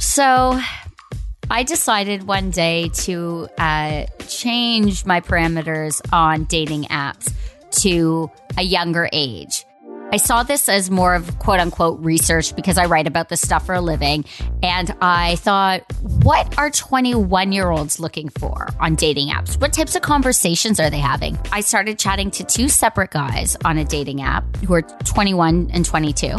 So 0.00 0.58
I 1.50 1.62
decided 1.62 2.22
one 2.26 2.50
day 2.50 2.88
to 2.88 3.48
uh, 3.58 4.06
change 4.28 5.04
my 5.04 5.20
parameters 5.20 6.00
on 6.10 6.44
dating 6.44 6.84
apps 6.84 7.32
to 7.82 8.30
a 8.56 8.62
younger 8.62 9.10
age. 9.12 9.66
I 10.12 10.16
saw 10.16 10.42
this 10.42 10.68
as 10.68 10.90
more 10.90 11.14
of 11.14 11.38
quote 11.38 11.60
unquote 11.60 12.00
research 12.00 12.56
because 12.56 12.78
I 12.78 12.86
write 12.86 13.06
about 13.06 13.28
this 13.28 13.40
stuff 13.40 13.66
for 13.66 13.74
a 13.74 13.80
living. 13.80 14.24
And 14.62 14.92
I 15.00 15.36
thought, 15.36 15.84
what 16.24 16.58
are 16.58 16.70
21 16.70 17.52
year 17.52 17.70
olds 17.70 18.00
looking 18.00 18.30
for 18.30 18.68
on 18.80 18.94
dating 18.94 19.28
apps? 19.28 19.60
What 19.60 19.72
types 19.72 19.94
of 19.94 20.02
conversations 20.02 20.80
are 20.80 20.90
they 20.90 20.98
having? 20.98 21.38
I 21.52 21.60
started 21.60 21.98
chatting 21.98 22.30
to 22.32 22.44
two 22.44 22.68
separate 22.68 23.10
guys 23.10 23.56
on 23.64 23.78
a 23.78 23.84
dating 23.84 24.22
app 24.22 24.56
who 24.56 24.72
are 24.74 24.82
21 24.82 25.70
and 25.72 25.84
22. 25.84 26.36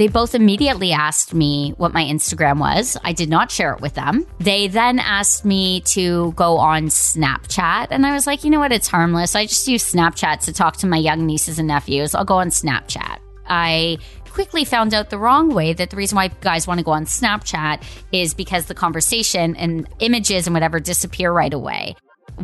They 0.00 0.08
both 0.08 0.34
immediately 0.34 0.92
asked 0.92 1.34
me 1.34 1.74
what 1.76 1.92
my 1.92 2.02
Instagram 2.02 2.58
was. 2.58 2.96
I 3.04 3.12
did 3.12 3.28
not 3.28 3.50
share 3.50 3.74
it 3.74 3.82
with 3.82 3.92
them. 3.92 4.24
They 4.38 4.66
then 4.66 4.98
asked 4.98 5.44
me 5.44 5.82
to 5.88 6.32
go 6.36 6.56
on 6.56 6.84
Snapchat. 6.84 7.88
And 7.90 8.06
I 8.06 8.14
was 8.14 8.26
like, 8.26 8.42
you 8.42 8.48
know 8.48 8.60
what? 8.60 8.72
It's 8.72 8.88
harmless. 8.88 9.36
I 9.36 9.44
just 9.44 9.68
use 9.68 9.92
Snapchat 9.92 10.46
to 10.46 10.54
talk 10.54 10.78
to 10.78 10.86
my 10.86 10.96
young 10.96 11.26
nieces 11.26 11.58
and 11.58 11.68
nephews. 11.68 12.14
I'll 12.14 12.24
go 12.24 12.38
on 12.38 12.48
Snapchat. 12.48 13.18
I 13.46 13.98
quickly 14.30 14.64
found 14.64 14.94
out 14.94 15.10
the 15.10 15.18
wrong 15.18 15.52
way 15.52 15.74
that 15.74 15.90
the 15.90 15.98
reason 15.98 16.16
why 16.16 16.28
guys 16.28 16.66
want 16.66 16.78
to 16.78 16.84
go 16.84 16.92
on 16.92 17.04
Snapchat 17.04 17.82
is 18.10 18.32
because 18.32 18.64
the 18.64 18.74
conversation 18.74 19.54
and 19.56 19.86
images 19.98 20.46
and 20.46 20.54
whatever 20.54 20.80
disappear 20.80 21.30
right 21.30 21.52
away 21.52 21.94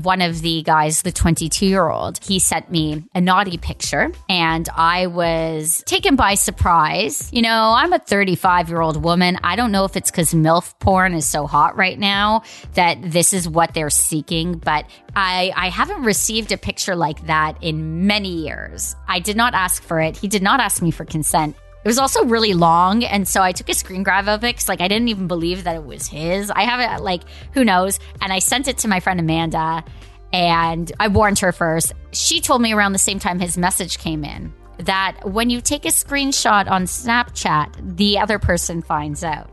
one 0.03 0.23
of 0.23 0.43
the 0.43 0.63
guys, 0.63 1.03
the 1.03 1.13
22 1.13 1.67
year 1.67 1.89
old, 1.89 2.23
he 2.23 2.39
sent 2.39 2.71
me 2.71 3.05
a 3.15 3.21
naughty 3.21 3.59
picture 3.59 4.13
and 4.29 4.69
I 4.75 5.07
was 5.07 5.83
taken 5.87 6.17
by 6.17 6.35
surprise. 6.35 7.29
You 7.33 7.43
know, 7.43 7.75
I'm 7.77 7.93
a 7.93 7.99
35 7.99 8.69
year 8.69 8.81
old 8.81 9.03
woman. 9.03 9.39
I 9.43 9.57
don't 9.57 9.73
know 9.73 9.85
if 9.85 9.97
it's 9.97 10.11
because 10.11 10.35
MILF 10.35 10.79
porn 10.79 11.15
is 11.15 11.27
so 11.27 11.47
hot 11.47 11.77
right 11.77 11.99
now 11.99 12.43
that 12.75 12.99
this 13.01 13.33
is 13.33 13.49
what 13.49 13.75
they're 13.75 13.91
seeking, 13.91 14.59
but 14.59 14.87
I, 15.15 15.53
I 15.57 15.69
haven't 15.71 16.03
received 16.03 16.53
a 16.53 16.59
picture 16.59 16.95
like 16.95 17.27
that 17.27 17.63
in 17.63 18.07
many 18.07 18.29
years. 18.29 18.97
I 19.09 19.21
did 19.21 19.37
not 19.37 19.55
ask 19.55 19.83
for 19.83 20.01
it. 20.01 20.17
He 20.17 20.29
did 20.29 20.43
not 20.43 20.61
ask 20.61 20.83
me 20.83 20.91
for 20.91 21.05
consent. 21.05 21.57
It 21.87 21.89
was 21.89 21.99
also 21.99 22.25
really 22.25 22.53
long, 22.53 23.05
and 23.05 23.29
so 23.29 23.43
I 23.43 23.53
took 23.53 23.69
a 23.69 23.75
screen 23.75 24.03
grab 24.03 24.27
of 24.27 24.43
it 24.43 24.49
because, 24.49 24.69
like, 24.69 24.81
I 24.81 24.89
didn't 24.89 25.07
even 25.07 25.29
believe 25.29 25.63
that 25.63 25.77
it 25.77 25.85
was 25.85 26.09
his. 26.09 26.51
I 26.51 26.63
have 26.63 26.81
it, 26.81 27.01
like, 27.01 27.23
who 27.53 27.65
knows? 27.65 28.01
And 28.21 28.33
I 28.33 28.41
sent 28.41 28.67
it 28.67 28.79
to 28.79 28.89
my 28.89 28.99
friend 28.99 29.21
Amanda, 29.21 29.85
and 30.33 30.91
I 30.99 31.07
warned 31.07 31.39
her 31.39 31.53
first. 31.53 31.93
She 32.11 32.41
told 32.41 32.61
me 32.61 32.73
around 32.73 32.93
the 32.93 32.99
same 32.99 33.21
time 33.21 33.39
his 33.39 33.57
message 33.57 33.99
came 33.99 34.25
in 34.25 34.53
that 34.79 35.31
when 35.31 35.49
you 35.49 35.61
take 35.61 35.85
a 35.85 35.91
screenshot 35.91 36.69
on 36.69 36.87
Snapchat, 36.87 37.97
the 37.97 38.19
other 38.19 38.41
person 38.41 38.83
finds 38.83 39.23
out. 39.23 39.49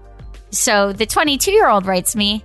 So 0.49 0.91
the 0.91 1.05
22 1.05 1.51
year 1.51 1.69
old 1.69 1.85
writes 1.85 2.15
me, 2.15 2.43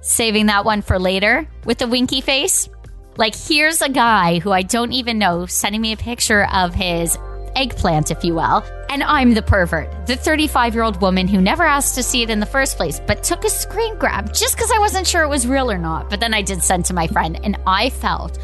saving 0.00 0.46
that 0.46 0.64
one 0.64 0.82
for 0.82 0.98
later 0.98 1.46
with 1.64 1.80
a 1.82 1.86
winky 1.86 2.20
face. 2.20 2.68
Like, 3.16 3.36
here's 3.36 3.80
a 3.80 3.88
guy 3.88 4.40
who 4.40 4.50
I 4.50 4.62
don't 4.62 4.92
even 4.92 5.18
know 5.18 5.46
sending 5.46 5.80
me 5.80 5.92
a 5.92 5.96
picture 5.96 6.48
of 6.52 6.74
his 6.74 7.16
eggplant, 7.56 8.10
if 8.10 8.24
you 8.24 8.34
will. 8.34 8.64
And 8.88 9.02
I'm 9.02 9.34
the 9.34 9.42
pervert, 9.42 10.06
the 10.06 10.16
35 10.16 10.74
year 10.74 10.82
old 10.82 11.00
woman 11.00 11.28
who 11.28 11.40
never 11.40 11.64
asked 11.64 11.94
to 11.96 12.02
see 12.02 12.22
it 12.22 12.30
in 12.30 12.40
the 12.40 12.46
first 12.46 12.76
place, 12.76 13.00
but 13.00 13.22
took 13.22 13.44
a 13.44 13.50
screen 13.50 13.96
grab 13.98 14.32
just 14.32 14.56
because 14.56 14.70
I 14.70 14.78
wasn't 14.78 15.06
sure 15.06 15.22
it 15.22 15.28
was 15.28 15.46
real 15.46 15.70
or 15.70 15.78
not. 15.78 16.10
But 16.10 16.20
then 16.20 16.34
I 16.34 16.42
did 16.42 16.62
send 16.62 16.84
to 16.86 16.94
my 16.94 17.06
friend, 17.06 17.38
and 17.42 17.56
I 17.66 17.90
felt 17.90 18.38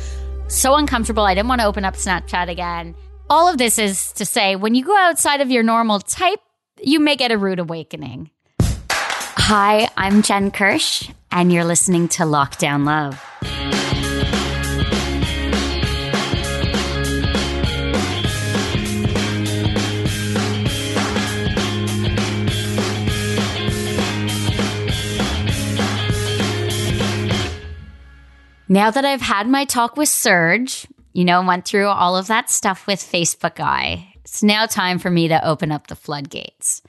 so 0.48 0.76
uncomfortable. 0.76 1.24
I 1.24 1.34
didn't 1.34 1.48
want 1.48 1.60
to 1.60 1.66
open 1.66 1.84
up 1.84 1.94
Snapchat 1.94 2.48
again. 2.48 2.94
All 3.28 3.48
of 3.48 3.58
this 3.58 3.78
is 3.78 4.12
to 4.12 4.24
say 4.24 4.54
when 4.54 4.74
you 4.76 4.84
go 4.84 4.96
outside 4.96 5.40
of 5.40 5.50
your 5.50 5.64
normal 5.64 5.98
type, 5.98 6.40
you 6.80 7.00
may 7.00 7.16
get 7.16 7.32
a 7.32 7.38
rude 7.38 7.58
awakening. 7.58 8.30
Hi, 8.60 9.88
I'm 9.96 10.22
Jen 10.22 10.50
Kirsch, 10.50 11.10
and 11.30 11.52
you're 11.52 11.64
listening 11.64 12.08
to 12.08 12.22
Lockdown 12.22 12.86
Love. 12.86 13.25
Now 28.68 28.90
that 28.90 29.04
I've 29.04 29.20
had 29.20 29.48
my 29.48 29.64
talk 29.64 29.96
with 29.96 30.08
Serge, 30.08 30.88
you 31.12 31.24
know, 31.24 31.40
went 31.40 31.64
through 31.64 31.86
all 31.86 32.16
of 32.16 32.26
that 32.26 32.50
stuff 32.50 32.86
with 32.88 32.98
Facebook 32.98 33.54
Guy, 33.54 34.12
it's 34.24 34.42
now 34.42 34.66
time 34.66 34.98
for 34.98 35.08
me 35.08 35.28
to 35.28 35.46
open 35.46 35.70
up 35.70 35.86
the 35.86 35.94
floodgates. 35.94 36.82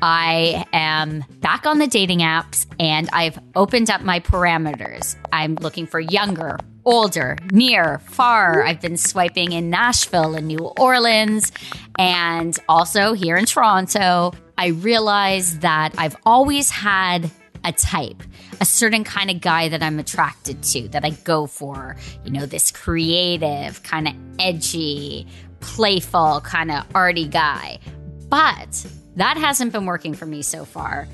I 0.00 0.64
am 0.72 1.22
back 1.40 1.66
on 1.66 1.80
the 1.80 1.86
dating 1.86 2.20
apps 2.20 2.66
and 2.80 3.10
I've 3.12 3.38
opened 3.54 3.90
up 3.90 4.00
my 4.00 4.20
parameters. 4.20 5.16
I'm 5.30 5.56
looking 5.56 5.86
for 5.86 6.00
younger, 6.00 6.58
older, 6.86 7.36
near, 7.52 7.98
far. 7.98 8.64
I've 8.64 8.80
been 8.80 8.96
swiping 8.96 9.52
in 9.52 9.68
Nashville 9.68 10.34
and 10.34 10.48
New 10.48 10.72
Orleans 10.78 11.52
and 11.98 12.58
also 12.70 13.12
here 13.12 13.36
in 13.36 13.44
Toronto. 13.44 14.32
I 14.56 14.68
realized 14.68 15.60
that 15.60 15.94
I've 15.98 16.16
always 16.24 16.70
had 16.70 17.30
a 17.64 17.72
type, 17.72 18.22
a 18.60 18.64
certain 18.64 19.04
kind 19.04 19.30
of 19.30 19.40
guy 19.40 19.68
that 19.68 19.82
I'm 19.82 19.98
attracted 19.98 20.62
to, 20.62 20.88
that 20.88 21.04
I 21.04 21.10
go 21.10 21.46
for. 21.46 21.96
You 22.24 22.32
know, 22.32 22.46
this 22.46 22.70
creative, 22.70 23.82
kind 23.82 24.08
of 24.08 24.14
edgy, 24.38 25.26
playful, 25.60 26.40
kind 26.42 26.70
of 26.70 26.84
arty 26.94 27.28
guy. 27.28 27.78
But 28.28 28.86
that 29.16 29.36
hasn't 29.36 29.72
been 29.72 29.86
working 29.86 30.14
for 30.14 30.26
me 30.26 30.42
so 30.42 30.64
far. 30.64 31.08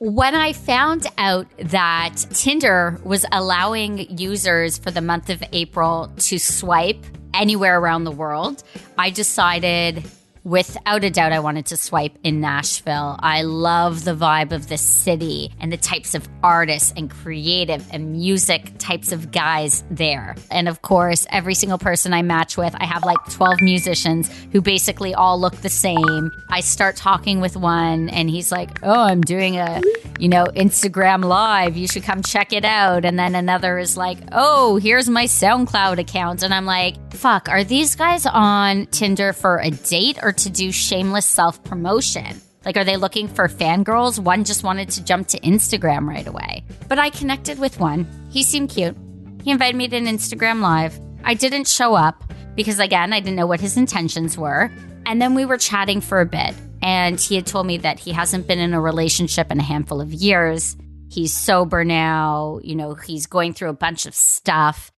When 0.00 0.34
I 0.34 0.52
found 0.52 1.06
out 1.18 1.46
that 1.58 2.14
Tinder 2.30 3.00
was 3.02 3.26
allowing 3.32 4.16
users 4.16 4.78
for 4.78 4.90
the 4.92 5.00
month 5.00 5.28
of 5.28 5.42
April 5.52 6.12
to 6.18 6.38
swipe 6.38 7.04
anywhere 7.34 7.80
around 7.80 8.04
the 8.04 8.12
world, 8.12 8.62
I 8.96 9.10
decided 9.10 10.04
Without 10.48 11.04
a 11.04 11.10
doubt, 11.10 11.32
I 11.32 11.40
wanted 11.40 11.66
to 11.66 11.76
swipe 11.76 12.16
in 12.24 12.40
Nashville. 12.40 13.16
I 13.18 13.42
love 13.42 14.04
the 14.04 14.14
vibe 14.14 14.52
of 14.52 14.66
the 14.66 14.78
city 14.78 15.52
and 15.60 15.70
the 15.70 15.76
types 15.76 16.14
of 16.14 16.26
artists 16.42 16.90
and 16.96 17.10
creative 17.10 17.86
and 17.92 18.12
music 18.12 18.72
types 18.78 19.12
of 19.12 19.30
guys 19.30 19.84
there. 19.90 20.36
And 20.50 20.66
of 20.66 20.80
course, 20.80 21.26
every 21.30 21.52
single 21.52 21.76
person 21.76 22.14
I 22.14 22.22
match 22.22 22.56
with, 22.56 22.74
I 22.80 22.86
have 22.86 23.04
like 23.04 23.18
12 23.28 23.60
musicians 23.60 24.30
who 24.50 24.62
basically 24.62 25.12
all 25.12 25.38
look 25.38 25.54
the 25.56 25.68
same. 25.68 26.30
I 26.48 26.60
start 26.60 26.96
talking 26.96 27.42
with 27.42 27.54
one 27.54 28.08
and 28.08 28.30
he's 28.30 28.50
like, 28.50 28.78
Oh, 28.82 29.02
I'm 29.02 29.20
doing 29.20 29.58
a, 29.58 29.82
you 30.18 30.30
know, 30.30 30.46
Instagram 30.46 31.26
live. 31.26 31.76
You 31.76 31.86
should 31.86 32.04
come 32.04 32.22
check 32.22 32.54
it 32.54 32.64
out. 32.64 33.04
And 33.04 33.18
then 33.18 33.34
another 33.34 33.76
is 33.76 33.98
like, 33.98 34.16
Oh, 34.32 34.76
here's 34.76 35.10
my 35.10 35.26
SoundCloud 35.26 35.98
account. 35.98 36.42
And 36.42 36.54
I'm 36.54 36.64
like, 36.64 36.96
Fuck, 37.12 37.50
are 37.50 37.64
these 37.64 37.96
guys 37.96 38.24
on 38.24 38.86
Tinder 38.86 39.34
for 39.34 39.58
a 39.58 39.70
date 39.70 40.18
or 40.22 40.32
to 40.38 40.50
do 40.50 40.72
shameless 40.72 41.26
self 41.26 41.62
promotion. 41.64 42.40
Like, 42.64 42.76
are 42.76 42.84
they 42.84 42.96
looking 42.96 43.28
for 43.28 43.48
fangirls? 43.48 44.18
One 44.18 44.44
just 44.44 44.64
wanted 44.64 44.90
to 44.90 45.04
jump 45.04 45.28
to 45.28 45.40
Instagram 45.40 46.06
right 46.06 46.26
away. 46.26 46.64
But 46.88 46.98
I 46.98 47.10
connected 47.10 47.58
with 47.58 47.78
one. 47.80 48.06
He 48.30 48.42
seemed 48.42 48.70
cute. 48.70 48.96
He 49.42 49.50
invited 49.50 49.76
me 49.76 49.88
to 49.88 49.96
an 49.96 50.06
Instagram 50.06 50.60
live. 50.60 50.98
I 51.24 51.34
didn't 51.34 51.68
show 51.68 51.94
up 51.94 52.24
because, 52.54 52.78
again, 52.78 53.12
I 53.12 53.20
didn't 53.20 53.36
know 53.36 53.46
what 53.46 53.60
his 53.60 53.76
intentions 53.76 54.36
were. 54.36 54.70
And 55.06 55.22
then 55.22 55.34
we 55.34 55.44
were 55.46 55.56
chatting 55.56 56.00
for 56.00 56.20
a 56.20 56.26
bit. 56.26 56.54
And 56.82 57.18
he 57.18 57.36
had 57.36 57.46
told 57.46 57.66
me 57.66 57.78
that 57.78 57.98
he 57.98 58.12
hasn't 58.12 58.46
been 58.46 58.58
in 58.58 58.74
a 58.74 58.80
relationship 58.80 59.50
in 59.50 59.58
a 59.60 59.62
handful 59.62 60.00
of 60.00 60.12
years. 60.12 60.76
He's 61.10 61.32
sober 61.32 61.84
now. 61.84 62.60
You 62.62 62.74
know, 62.74 62.94
he's 62.94 63.26
going 63.26 63.54
through 63.54 63.70
a 63.70 63.74
bunch 63.74 64.06
of 64.06 64.14
stuff. 64.14 64.90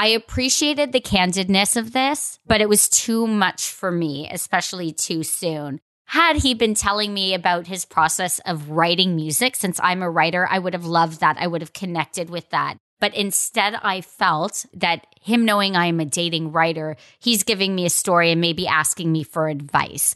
I 0.00 0.06
appreciated 0.06 0.92
the 0.92 1.00
candidness 1.02 1.76
of 1.76 1.92
this, 1.92 2.38
but 2.46 2.62
it 2.62 2.70
was 2.70 2.88
too 2.88 3.26
much 3.26 3.68
for 3.68 3.90
me, 3.90 4.30
especially 4.32 4.92
too 4.92 5.22
soon. 5.22 5.78
Had 6.06 6.36
he 6.36 6.54
been 6.54 6.72
telling 6.72 7.12
me 7.12 7.34
about 7.34 7.66
his 7.66 7.84
process 7.84 8.38
of 8.46 8.70
writing 8.70 9.14
music, 9.14 9.54
since 9.54 9.78
I'm 9.82 10.00
a 10.00 10.08
writer, 10.08 10.48
I 10.50 10.58
would 10.58 10.72
have 10.72 10.86
loved 10.86 11.20
that. 11.20 11.36
I 11.38 11.46
would 11.46 11.60
have 11.60 11.74
connected 11.74 12.30
with 12.30 12.48
that. 12.48 12.78
But 12.98 13.14
instead, 13.14 13.74
I 13.82 14.00
felt 14.00 14.64
that 14.72 15.06
him 15.20 15.44
knowing 15.44 15.76
I 15.76 15.84
am 15.84 16.00
a 16.00 16.06
dating 16.06 16.50
writer, 16.50 16.96
he's 17.18 17.42
giving 17.42 17.74
me 17.74 17.84
a 17.84 17.90
story 17.90 18.30
and 18.32 18.40
maybe 18.40 18.66
asking 18.66 19.12
me 19.12 19.22
for 19.22 19.48
advice. 19.48 20.14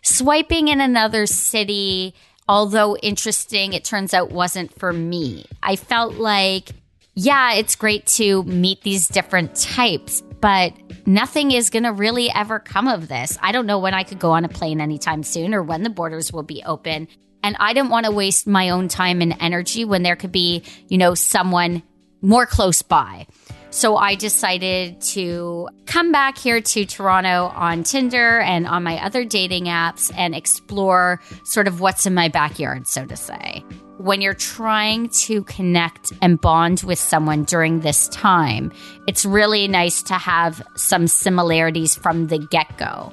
swiping 0.00 0.68
in 0.68 0.80
another 0.80 1.26
city, 1.26 2.14
although 2.48 2.96
interesting, 2.96 3.74
it 3.74 3.84
turns 3.84 4.14
out 4.14 4.32
wasn't 4.32 4.72
for 4.78 4.90
me. 4.90 5.44
I 5.62 5.76
felt 5.76 6.14
like, 6.14 6.70
yeah, 7.14 7.54
it's 7.54 7.76
great 7.76 8.06
to 8.06 8.42
meet 8.44 8.82
these 8.82 9.06
different 9.06 9.54
types, 9.54 10.22
but 10.40 10.72
nothing 11.06 11.52
is 11.52 11.68
going 11.68 11.82
to 11.82 11.92
really 11.92 12.30
ever 12.30 12.58
come 12.58 12.88
of 12.88 13.08
this. 13.08 13.36
I 13.42 13.52
don't 13.52 13.66
know 13.66 13.78
when 13.78 13.92
I 13.94 14.02
could 14.02 14.18
go 14.18 14.32
on 14.32 14.44
a 14.44 14.48
plane 14.48 14.80
anytime 14.80 15.22
soon 15.22 15.52
or 15.52 15.62
when 15.62 15.82
the 15.82 15.90
borders 15.90 16.32
will 16.32 16.42
be 16.42 16.62
open. 16.64 17.08
And 17.44 17.56
I 17.58 17.74
didn't 17.74 17.90
want 17.90 18.06
to 18.06 18.12
waste 18.12 18.46
my 18.46 18.70
own 18.70 18.88
time 18.88 19.20
and 19.20 19.36
energy 19.40 19.84
when 19.84 20.02
there 20.02 20.16
could 20.16 20.32
be, 20.32 20.62
you 20.88 20.96
know, 20.96 21.14
someone 21.14 21.82
more 22.22 22.46
close 22.46 22.82
by. 22.82 23.26
So 23.72 23.96
I 23.96 24.16
decided 24.16 25.00
to 25.00 25.66
come 25.86 26.12
back 26.12 26.36
here 26.36 26.60
to 26.60 26.84
Toronto 26.84 27.50
on 27.54 27.84
Tinder 27.84 28.38
and 28.40 28.66
on 28.66 28.82
my 28.82 29.02
other 29.02 29.24
dating 29.24 29.64
apps 29.64 30.12
and 30.14 30.34
explore 30.34 31.22
sort 31.44 31.66
of 31.66 31.80
what's 31.80 32.04
in 32.04 32.12
my 32.12 32.28
backyard, 32.28 32.86
so 32.86 33.06
to 33.06 33.16
say. 33.16 33.64
When 33.96 34.20
you're 34.20 34.34
trying 34.34 35.08
to 35.24 35.42
connect 35.44 36.12
and 36.20 36.38
bond 36.38 36.82
with 36.82 36.98
someone 36.98 37.44
during 37.44 37.80
this 37.80 38.08
time, 38.08 38.72
it's 39.08 39.24
really 39.24 39.66
nice 39.68 40.02
to 40.02 40.14
have 40.14 40.62
some 40.76 41.06
similarities 41.06 41.94
from 41.94 42.26
the 42.26 42.38
get 42.38 42.76
go. 42.76 43.10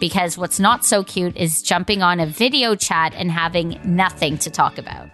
Because 0.00 0.38
what's 0.38 0.58
not 0.58 0.86
so 0.86 1.04
cute 1.04 1.36
is 1.36 1.60
jumping 1.60 2.00
on 2.00 2.18
a 2.18 2.24
video 2.24 2.74
chat 2.74 3.12
and 3.14 3.30
having 3.30 3.78
nothing 3.84 4.38
to 4.38 4.48
talk 4.48 4.78
about. 4.78 5.10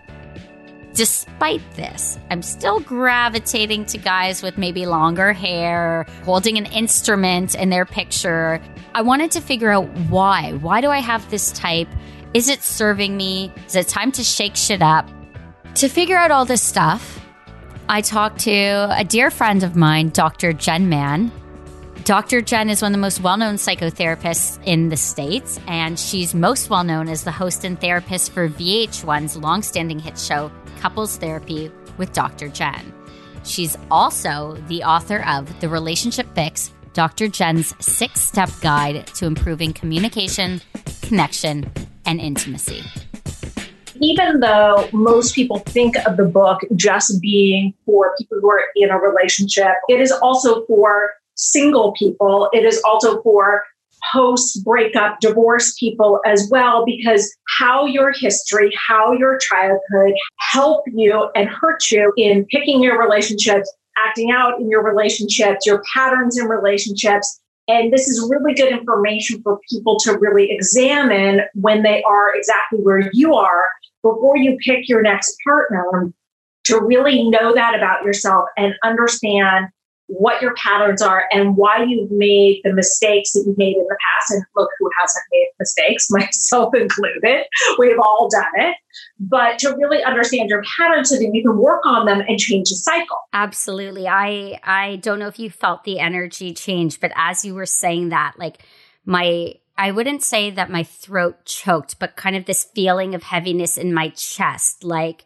Despite 0.99 1.63
this, 1.77 2.19
I'm 2.29 2.43
still 2.43 2.81
gravitating 2.81 3.85
to 3.85 3.99
guys 3.99 4.43
with 4.43 4.59
maybe 4.59 4.85
longer 4.85 5.33
hair, 5.33 6.05
holding 6.25 6.59
an 6.59 6.67
instrument 6.67 7.55
in 7.55 7.71
their 7.71 7.85
picture. 7.85 8.61
I 8.97 9.03
wanted 9.03 9.31
to 9.31 9.41
figure 9.41 9.71
out 9.71 9.87
why. 10.11 10.55
Why 10.55 10.81
do 10.81 10.89
I 10.91 10.99
have 10.99 11.31
this 11.31 11.53
type? 11.53 11.87
Is 12.35 12.49
it 12.49 12.65
serving 12.65 13.17
me? 13.17 13.53
Is 13.69 13.77
it 13.77 13.87
time 13.87 14.11
to 14.11 14.25
shake 14.25 14.57
shit 14.57 14.83
up? 14.83 15.09
To 15.77 15.89
figure 15.89 16.17
out 16.17 16.33
all 16.33 16.45
this 16.45 16.63
stuff, 16.63 17.25
I 17.89 18.01
talked 18.01 18.41
to 18.41 18.89
a 18.91 19.05
dear 19.05 19.31
friend 19.31 19.63
of 19.63 19.77
mine, 19.77 20.09
Dr. 20.09 20.53
Jenn 20.53 20.89
Mann. 20.89 21.31
Dr. 22.09 22.41
Jenn 22.41 22.71
is 22.71 22.81
one 22.81 22.93
of 22.93 22.95
the 22.95 23.03
most 23.03 23.21
well 23.21 23.37
known 23.37 23.57
psychotherapists 23.57 24.59
in 24.65 24.89
the 24.89 24.97
States, 24.97 25.61
and 25.67 26.01
she's 26.01 26.35
most 26.35 26.71
well 26.71 26.83
known 26.83 27.07
as 27.07 27.23
the 27.23 27.31
host 27.31 27.65
and 27.67 27.79
therapist 27.79 28.33
for 28.33 28.49
VH1's 28.49 29.37
long 29.37 29.61
standing 29.61 29.99
hit 29.99 30.19
show, 30.19 30.51
Couples 30.81 31.19
Therapy 31.19 31.71
with 31.99 32.15
Dr. 32.15 32.49
Jenn. 32.49 32.95
She's 33.45 33.77
also 33.91 34.55
the 34.69 34.85
author 34.85 35.23
of 35.29 35.61
The 35.61 35.69
Relationship 35.69 36.27
Fix, 36.35 36.73
Dr. 36.95 37.29
Jenn's 37.29 37.75
six 37.79 38.23
step 38.23 38.49
guide 38.63 39.07
to 39.09 39.27
improving 39.27 39.75
communication, 39.75 40.63
connection, 41.03 41.71
and 42.07 42.23
intimacy. 42.23 42.85
Even 44.01 44.41
though 44.41 44.89
most 44.95 45.35
people 45.35 45.59
think 45.59 45.95
of 46.07 46.17
the 46.17 46.25
book 46.25 46.63
just 46.75 47.21
being 47.21 47.75
for 47.85 48.15
people 48.17 48.39
who 48.41 48.51
are 48.51 48.65
in 48.77 48.89
a 48.89 48.97
relationship, 48.97 49.75
it 49.91 50.01
is 50.01 50.11
also 50.11 50.65
for 50.65 51.11
single 51.39 51.93
people. 51.93 52.51
It 52.53 52.65
is 52.65 52.83
also 52.85 53.23
for 53.23 53.65
post 54.13 54.65
breakup 54.65 55.19
divorce 55.21 55.75
people 55.79 56.21
as 56.25 56.49
well 56.51 56.85
because 56.85 57.35
how 57.59 57.85
your 57.85 58.13
history 58.13 58.73
how 58.89 59.13
your 59.13 59.39
childhood 59.39 60.15
help 60.39 60.85
you 60.87 61.29
and 61.35 61.49
hurt 61.49 61.91
you 61.91 62.13
in 62.17 62.47
picking 62.47 62.81
your 62.81 62.97
relationships 62.97 63.69
acting 64.07 64.31
out 64.31 64.61
in 64.61 64.71
your 64.71 64.85
relationships 64.85 65.67
your 65.67 65.83
patterns 65.93 66.39
in 66.39 66.47
relationships 66.47 67.41
and 67.67 67.93
this 67.93 68.09
is 68.09 68.27
really 68.31 68.55
good 68.55 68.73
information 68.73 69.43
for 69.43 69.59
people 69.69 69.99
to 69.99 70.17
really 70.19 70.51
examine 70.51 71.41
when 71.55 71.83
they 71.83 72.03
are 72.05 72.35
exactly 72.37 72.79
where 72.79 73.11
you 73.13 73.35
are 73.35 73.65
before 74.03 74.37
you 74.37 74.57
pick 74.65 74.89
your 74.89 75.03
next 75.03 75.35
partner 75.45 76.13
to 76.65 76.81
really 76.81 77.29
know 77.29 77.53
that 77.55 77.75
about 77.75 78.05
yourself 78.05 78.45
and 78.57 78.75
understand 78.85 79.67
what 80.09 80.41
your 80.41 80.55
patterns 80.55 81.03
are 81.03 81.25
and 81.33 81.57
why 81.57 81.85
you've 81.87 82.11
made 82.11 82.63
the 82.65 82.73
mistakes 82.73 83.33
that 83.33 83.45
you've 83.47 83.59
made 83.59 83.77
in 83.77 83.85
the 83.85 83.97
past. 84.17 84.31
And 84.31 84.43
look, 84.57 84.71
who 84.79 84.91
hasn't 85.01 85.25
made 85.31 85.49
mistakes, 85.59 86.07
myself 86.11 86.75
included. 86.75 87.45
We've 87.79 87.99
all 88.03 88.29
done 88.31 88.67
it. 88.67 88.77
But 89.21 89.59
to 89.61 89.77
really 89.77 90.03
understand 90.03 90.49
your 90.49 90.63
patterns 90.77 91.11
so 91.11 91.17
that 91.17 91.31
you 91.33 91.43
can 91.43 91.59
work 91.59 91.85
on 91.85 92.07
them 92.07 92.21
and 92.27 92.39
change 92.39 92.71
the 92.71 92.77
cycle. 92.77 93.19
Absolutely. 93.33 94.09
I 94.09 94.59
I 94.65 94.97
don't 94.97 95.19
know 95.19 95.29
if 95.29 95.39
you 95.39 95.51
felt 95.51 95.85
the 95.85 96.01
energy 96.01 96.53
change, 96.55 97.01
but 97.01 97.13
as 97.15 97.45
you 97.45 97.55
were 97.55 97.67
saying 97.67 98.09
that, 98.09 98.39
like 98.39 98.63
my 99.05 99.55
I 99.77 99.93
wouldn't 99.93 100.25
say 100.25 100.51
that 100.51 100.71
my 100.71 100.83
throat 100.83 101.45
choked, 101.45 102.01
but 102.01 102.17
kind 102.17 102.35
of 102.35 102.47
this 102.47 102.65
feeling 102.65 103.15
of 103.15 103.23
heaviness 103.23 103.79
in 103.79 103.95
my 103.95 104.09
chest, 104.09 104.83
like 104.83 105.25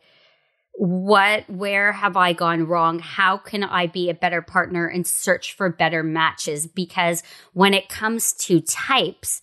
what 0.75 1.49
where 1.51 1.93
have 1.93 2.17
i 2.17 2.33
gone 2.33 2.67
wrong? 2.67 2.99
How 2.99 3.37
can 3.37 3.63
i 3.63 3.87
be 3.87 4.09
a 4.09 4.15
better 4.15 4.43
partner 4.43 4.87
and 4.87 5.07
search 5.07 5.55
for 5.55 5.69
better 5.69 6.03
matches? 6.03 6.67
Because 6.67 7.23
when 7.53 7.75
it 7.75 7.89
comes 7.89 8.33
to 8.35 8.61
types 8.61 9.43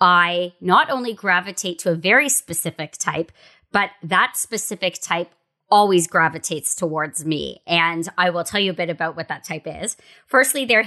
i 0.00 0.52
not 0.60 0.90
only 0.90 1.12
gravitate 1.12 1.78
to 1.78 1.90
a 1.90 1.94
very 1.94 2.28
specific 2.28 2.92
type 2.92 3.30
but 3.72 3.90
that 4.02 4.36
specific 4.36 5.00
type 5.00 5.30
always 5.70 6.08
gravitates 6.08 6.74
towards 6.74 7.24
me. 7.24 7.62
And 7.66 8.08
i 8.16 8.30
will 8.30 8.44
tell 8.44 8.60
you 8.60 8.70
a 8.70 8.74
bit 8.74 8.90
about 8.90 9.16
what 9.16 9.28
that 9.28 9.44
type 9.44 9.66
is. 9.66 9.96
Firstly 10.26 10.64
their 10.64 10.84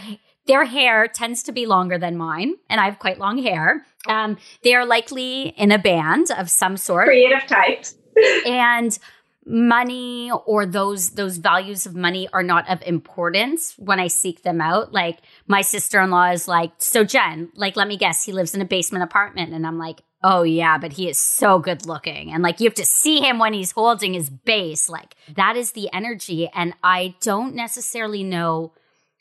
their 0.48 0.66
hair 0.66 1.08
tends 1.08 1.44
to 1.44 1.52
be 1.52 1.68
longer 1.68 1.98
than 2.00 2.18
mine 2.18 2.56
and 2.68 2.82
i 2.82 2.86
have 2.86 2.98
quite 2.98 3.20
long 3.20 3.38
hair. 3.38 3.86
Um, 4.10 4.38
they 4.64 4.74
are 4.74 4.86
likely 4.86 5.50
in 5.56 5.72
a 5.72 5.78
band 5.78 6.32
of 6.32 6.50
some 6.50 6.78
sort. 6.78 7.06
Creative 7.06 7.48
types. 7.48 7.96
And 8.46 8.98
money 9.46 10.32
or 10.46 10.66
those 10.66 11.12
those 11.12 11.38
values 11.38 11.86
of 11.86 11.96
money 11.96 12.28
are 12.34 12.44
not 12.44 12.70
of 12.70 12.82
importance 12.84 13.74
when 13.78 14.00
I 14.00 14.08
seek 14.08 14.44
them 14.44 14.62
out. 14.62 14.94
Like 14.94 15.20
my 15.48 15.62
sister-in-law 15.62 16.32
is 16.32 16.48
like, 16.48 16.72
"So 16.78 17.04
Jen, 17.04 17.52
like 17.56 17.76
let 17.76 17.88
me 17.88 17.98
guess, 17.98 18.24
he 18.24 18.32
lives 18.32 18.56
in 18.56 18.62
a 18.62 18.66
basement 18.66 19.04
apartment." 19.04 19.54
And 19.54 19.68
I'm 19.68 19.78
like, 19.78 20.02
"Oh 20.24 20.44
yeah, 20.44 20.78
but 20.78 20.94
he 20.94 21.10
is 21.10 21.20
so 21.20 21.60
good 21.60 21.86
looking." 21.86 22.32
And 22.32 22.44
like 22.44 22.60
you 22.60 22.66
have 22.66 22.76
to 22.76 22.86
see 22.86 23.20
him 23.20 23.40
when 23.40 23.54
he's 23.54 23.72
holding 23.72 24.14
his 24.14 24.30
bass. 24.30 24.90
Like 24.90 25.16
that 25.36 25.56
is 25.56 25.72
the 25.72 25.90
energy 25.94 26.50
and 26.54 26.74
I 26.84 27.16
don't 27.22 27.56
necessarily 27.56 28.24
know 28.24 28.74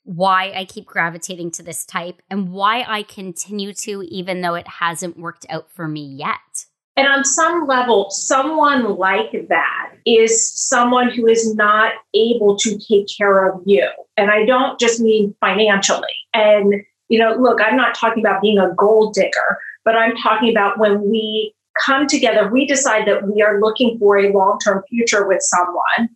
why 0.04 0.52
I 0.52 0.64
keep 0.64 0.86
gravitating 0.86 1.52
to 1.52 1.62
this 1.62 1.84
type 1.84 2.22
and 2.28 2.52
why 2.52 2.84
I 2.86 3.02
continue 3.04 3.72
to 3.74 4.02
even 4.02 4.40
though 4.40 4.54
it 4.54 4.66
hasn't 4.66 5.18
worked 5.18 5.46
out 5.48 5.70
for 5.70 5.86
me 5.86 6.04
yet. 6.04 6.66
And 6.96 7.08
on 7.08 7.24
some 7.24 7.66
level, 7.66 8.10
someone 8.10 8.96
like 8.96 9.32
that 9.48 9.81
is 10.06 10.52
someone 10.52 11.10
who 11.10 11.26
is 11.26 11.54
not 11.54 11.94
able 12.14 12.56
to 12.58 12.78
take 12.78 13.06
care 13.16 13.48
of 13.48 13.60
you. 13.64 13.88
And 14.16 14.30
I 14.30 14.44
don't 14.44 14.78
just 14.78 15.00
mean 15.00 15.34
financially. 15.40 16.14
And, 16.34 16.74
you 17.08 17.18
know, 17.18 17.34
look, 17.34 17.60
I'm 17.60 17.76
not 17.76 17.94
talking 17.94 18.24
about 18.24 18.42
being 18.42 18.58
a 18.58 18.72
gold 18.74 19.14
digger, 19.14 19.58
but 19.84 19.96
I'm 19.96 20.16
talking 20.16 20.50
about 20.50 20.78
when 20.78 21.10
we 21.10 21.54
come 21.84 22.06
together, 22.06 22.50
we 22.50 22.66
decide 22.66 23.06
that 23.08 23.26
we 23.28 23.42
are 23.42 23.60
looking 23.60 23.98
for 23.98 24.18
a 24.18 24.32
long 24.32 24.58
term 24.62 24.82
future 24.88 25.26
with 25.26 25.40
someone. 25.42 26.08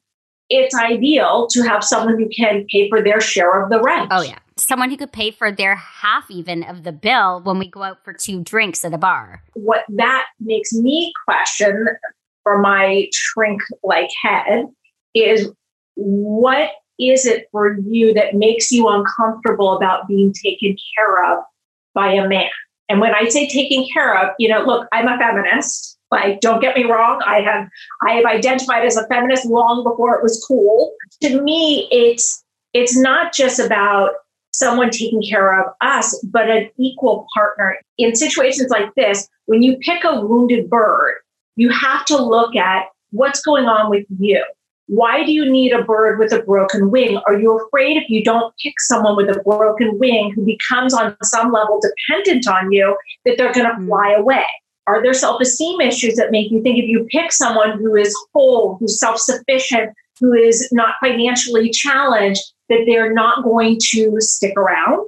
It's 0.49 0.75
ideal 0.77 1.49
to 1.51 1.63
have 1.63 1.83
someone 1.83 2.19
who 2.19 2.29
can 2.29 2.67
pay 2.71 2.89
for 2.89 3.03
their 3.03 3.21
share 3.21 3.63
of 3.63 3.71
the 3.71 3.83
rent. 3.83 4.09
Oh, 4.13 4.23
yeah 4.23 4.39
someone 4.57 4.91
who 4.91 4.97
could 4.97 5.13
pay 5.13 5.31
for 5.31 5.53
their 5.53 5.77
half 5.77 6.31
even 6.31 6.63
of 6.63 6.83
the 6.83 6.93
bill 6.93 7.41
when 7.43 7.59
we 7.59 7.69
go 7.69 7.83
out 7.83 8.03
for 8.05 8.13
two 8.13 8.43
drinks 8.43 8.85
at 8.85 8.95
a 8.95 8.99
bar. 8.99 9.43
What 9.55 9.85
that 9.91 10.27
makes 10.41 10.73
me 10.73 11.13
question 11.27 11.87
for 12.47 12.59
my 12.59 13.09
shrink 13.13 13.61
like 13.83 14.09
head 14.23 14.67
is 15.17 15.51
what 15.97 16.71
is 17.01 17.27
it 17.27 17.49
for 17.51 17.77
you 17.81 18.15
that 18.15 18.35
makes 18.35 18.71
you 18.71 18.87
uncomfortable 18.87 19.77
about 19.77 20.07
being 20.07 20.33
taken 20.33 20.77
care 20.95 21.25
of 21.25 21.43
by 21.93 22.13
a 22.13 22.29
man? 22.29 22.49
And 22.89 23.01
when 23.01 23.17
I 23.17 23.29
say 23.29 23.49
taken 23.49 23.85
care 23.93 24.17
of, 24.17 24.31
you 24.39 24.49
know, 24.49 24.63
look, 24.65 24.87
I'm 24.93 25.09
a 25.09 25.19
feminist. 25.19 25.99
Like, 26.13 26.41
don't 26.41 26.61
get 26.61 26.77
me 26.77 26.85
wrong. 26.85 27.21
I 27.27 27.41
have 27.41 27.67
I 28.07 28.13
have 28.13 28.25
identified 28.27 28.87
as 28.87 28.97
a 28.97 29.09
feminist 29.09 29.45
long 29.45 29.83
before 29.83 30.15
it 30.15 30.23
was 30.23 30.45
cool. 30.47 30.93
To 31.23 31.43
me, 31.43 31.89
it's 31.91 32.45
it's 32.75 32.97
not 32.97 33.35
just 33.35 33.59
about 33.59 34.11
someone 34.53 34.91
taking 34.91 35.21
care 35.21 35.61
of 35.61 35.73
us, 35.81 36.17
but 36.27 36.49
an 36.49 36.71
equal 36.79 37.27
partner. 37.35 37.77
In 37.99 38.15
situations 38.15 38.71
like 38.71 38.95
this, 38.95 39.29
when 39.47 39.65
you 39.65 39.79
pick 39.79 40.05
a 40.05 40.21
wounded 40.21 40.71
bird, 40.71 41.17
you 41.57 41.71
have 41.71 42.05
to 42.07 42.17
look 42.17 42.55
at 42.55 42.85
what's 43.11 43.41
going 43.41 43.65
on 43.65 43.91
with 43.91 44.05
you. 44.19 44.45
Why 44.89 45.25
do 45.25 45.33
you 45.33 45.51
need 45.51 45.73
a 45.73 45.83
bird 45.83 46.19
with 46.19 46.33
a 46.33 46.43
broken 46.43 46.91
wing? 46.91 47.21
Are 47.27 47.39
you 47.39 47.59
afraid 47.59 47.97
if 47.97 48.09
you 48.09 48.23
don't 48.23 48.55
pick 48.63 48.75
someone 48.79 49.17
with 49.17 49.29
a 49.29 49.43
broken 49.43 49.99
wing 49.99 50.33
who 50.35 50.45
becomes 50.45 50.95
on 50.95 51.17
some 51.25 51.51
level 51.51 51.81
dependent 51.81 52.47
on 52.47 52.71
you 52.71 52.97
that 53.25 53.37
they're 53.37 53.53
going 53.53 53.67
to 53.67 53.73
mm. 53.73 53.87
fly 53.89 54.13
away? 54.13 54.45
Are 54.87 55.03
there 55.03 55.15
self 55.15 55.41
esteem 55.41 55.81
issues 55.81 56.15
that 56.15 56.31
make 56.31 56.53
you 56.53 56.63
think 56.63 56.79
if 56.79 56.89
you 56.89 57.05
pick 57.11 57.33
someone 57.33 57.79
who 57.79 57.97
is 57.97 58.15
whole, 58.33 58.77
who's 58.79 59.01
self 59.01 59.19
sufficient, 59.19 59.93
who 60.21 60.33
is 60.33 60.69
not 60.71 60.95
financially 61.03 61.71
challenged, 61.71 62.41
that 62.69 62.85
they're 62.87 63.13
not 63.13 63.43
going 63.43 63.79
to 63.91 64.17
stick 64.21 64.57
around? 64.57 65.05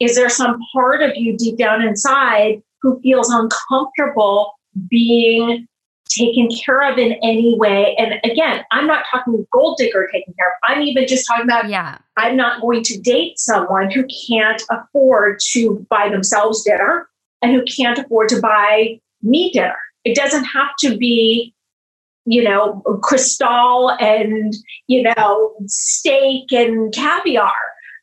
Is 0.00 0.16
there 0.16 0.28
some 0.28 0.58
part 0.72 1.02
of 1.02 1.12
you 1.14 1.36
deep 1.36 1.58
down 1.58 1.82
inside 1.82 2.60
who 2.82 3.00
feels 3.00 3.30
uncomfortable 3.30 4.52
being 4.88 5.66
taken 6.08 6.48
care 6.64 6.90
of 6.90 6.98
in 6.98 7.12
any 7.22 7.56
way. 7.58 7.94
And 7.98 8.14
again, 8.24 8.64
I'm 8.70 8.86
not 8.86 9.04
talking 9.10 9.46
gold 9.52 9.76
digger 9.78 10.08
taken 10.12 10.34
care 10.38 10.48
of. 10.48 10.54
I'm 10.64 10.82
even 10.82 11.06
just 11.06 11.26
talking 11.26 11.44
about 11.44 11.68
yeah. 11.68 11.98
I'm 12.16 12.36
not 12.36 12.60
going 12.60 12.82
to 12.84 13.00
date 13.00 13.38
someone 13.38 13.90
who 13.90 14.04
can't 14.28 14.62
afford 14.70 15.40
to 15.52 15.86
buy 15.90 16.08
themselves 16.08 16.62
dinner 16.62 17.08
and 17.42 17.52
who 17.52 17.64
can't 17.64 17.98
afford 17.98 18.28
to 18.30 18.40
buy 18.40 19.00
me 19.22 19.50
dinner. 19.52 19.76
It 20.04 20.14
doesn't 20.14 20.44
have 20.44 20.70
to 20.80 20.96
be, 20.96 21.54
you 22.24 22.42
know, 22.42 22.82
crystal 23.02 23.90
and, 24.00 24.54
you 24.86 25.02
know, 25.02 25.54
steak 25.66 26.52
and 26.52 26.92
caviar, 26.94 27.52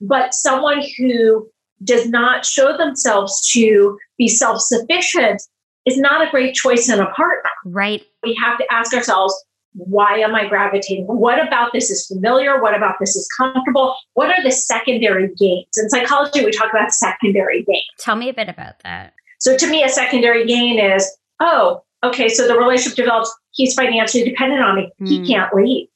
but 0.01 0.33
someone 0.33 0.83
who 0.97 1.49
does 1.83 2.07
not 2.09 2.45
show 2.45 2.77
themselves 2.77 3.49
to 3.51 3.97
be 4.17 4.27
self 4.27 4.61
sufficient 4.61 5.41
is 5.85 5.97
not 5.97 6.25
a 6.25 6.29
great 6.29 6.55
choice 6.55 6.89
in 6.89 6.99
a 6.99 7.07
partner. 7.11 7.49
Right. 7.65 8.03
We 8.23 8.37
have 8.43 8.57
to 8.57 8.65
ask 8.71 8.93
ourselves, 8.93 9.33
why 9.73 10.19
am 10.19 10.35
I 10.35 10.47
gravitating? 10.47 11.05
What 11.07 11.45
about 11.45 11.71
this 11.73 11.89
is 11.89 12.05
familiar? 12.05 12.61
What 12.61 12.75
about 12.75 12.95
this 12.99 13.15
is 13.15 13.27
comfortable? 13.35 13.95
What 14.13 14.29
are 14.29 14.43
the 14.43 14.51
secondary 14.51 15.33
gains? 15.35 15.67
In 15.77 15.89
psychology, 15.89 16.45
we 16.45 16.51
talk 16.51 16.69
about 16.69 16.91
secondary 16.91 17.63
gains. 17.63 17.83
Tell 17.97 18.15
me 18.15 18.29
a 18.29 18.33
bit 18.33 18.49
about 18.49 18.75
that. 18.83 19.13
So 19.39 19.57
to 19.57 19.67
me, 19.67 19.83
a 19.83 19.89
secondary 19.89 20.45
gain 20.45 20.79
is, 20.79 21.11
oh, 21.39 21.83
okay, 22.03 22.29
so 22.29 22.47
the 22.47 22.57
relationship 22.57 22.97
develops, 22.97 23.33
he's 23.51 23.73
financially 23.73 24.23
dependent 24.23 24.61
on 24.61 24.75
me. 24.75 24.91
Mm. 25.01 25.07
He 25.07 25.25
can't 25.25 25.53
leave 25.53 25.87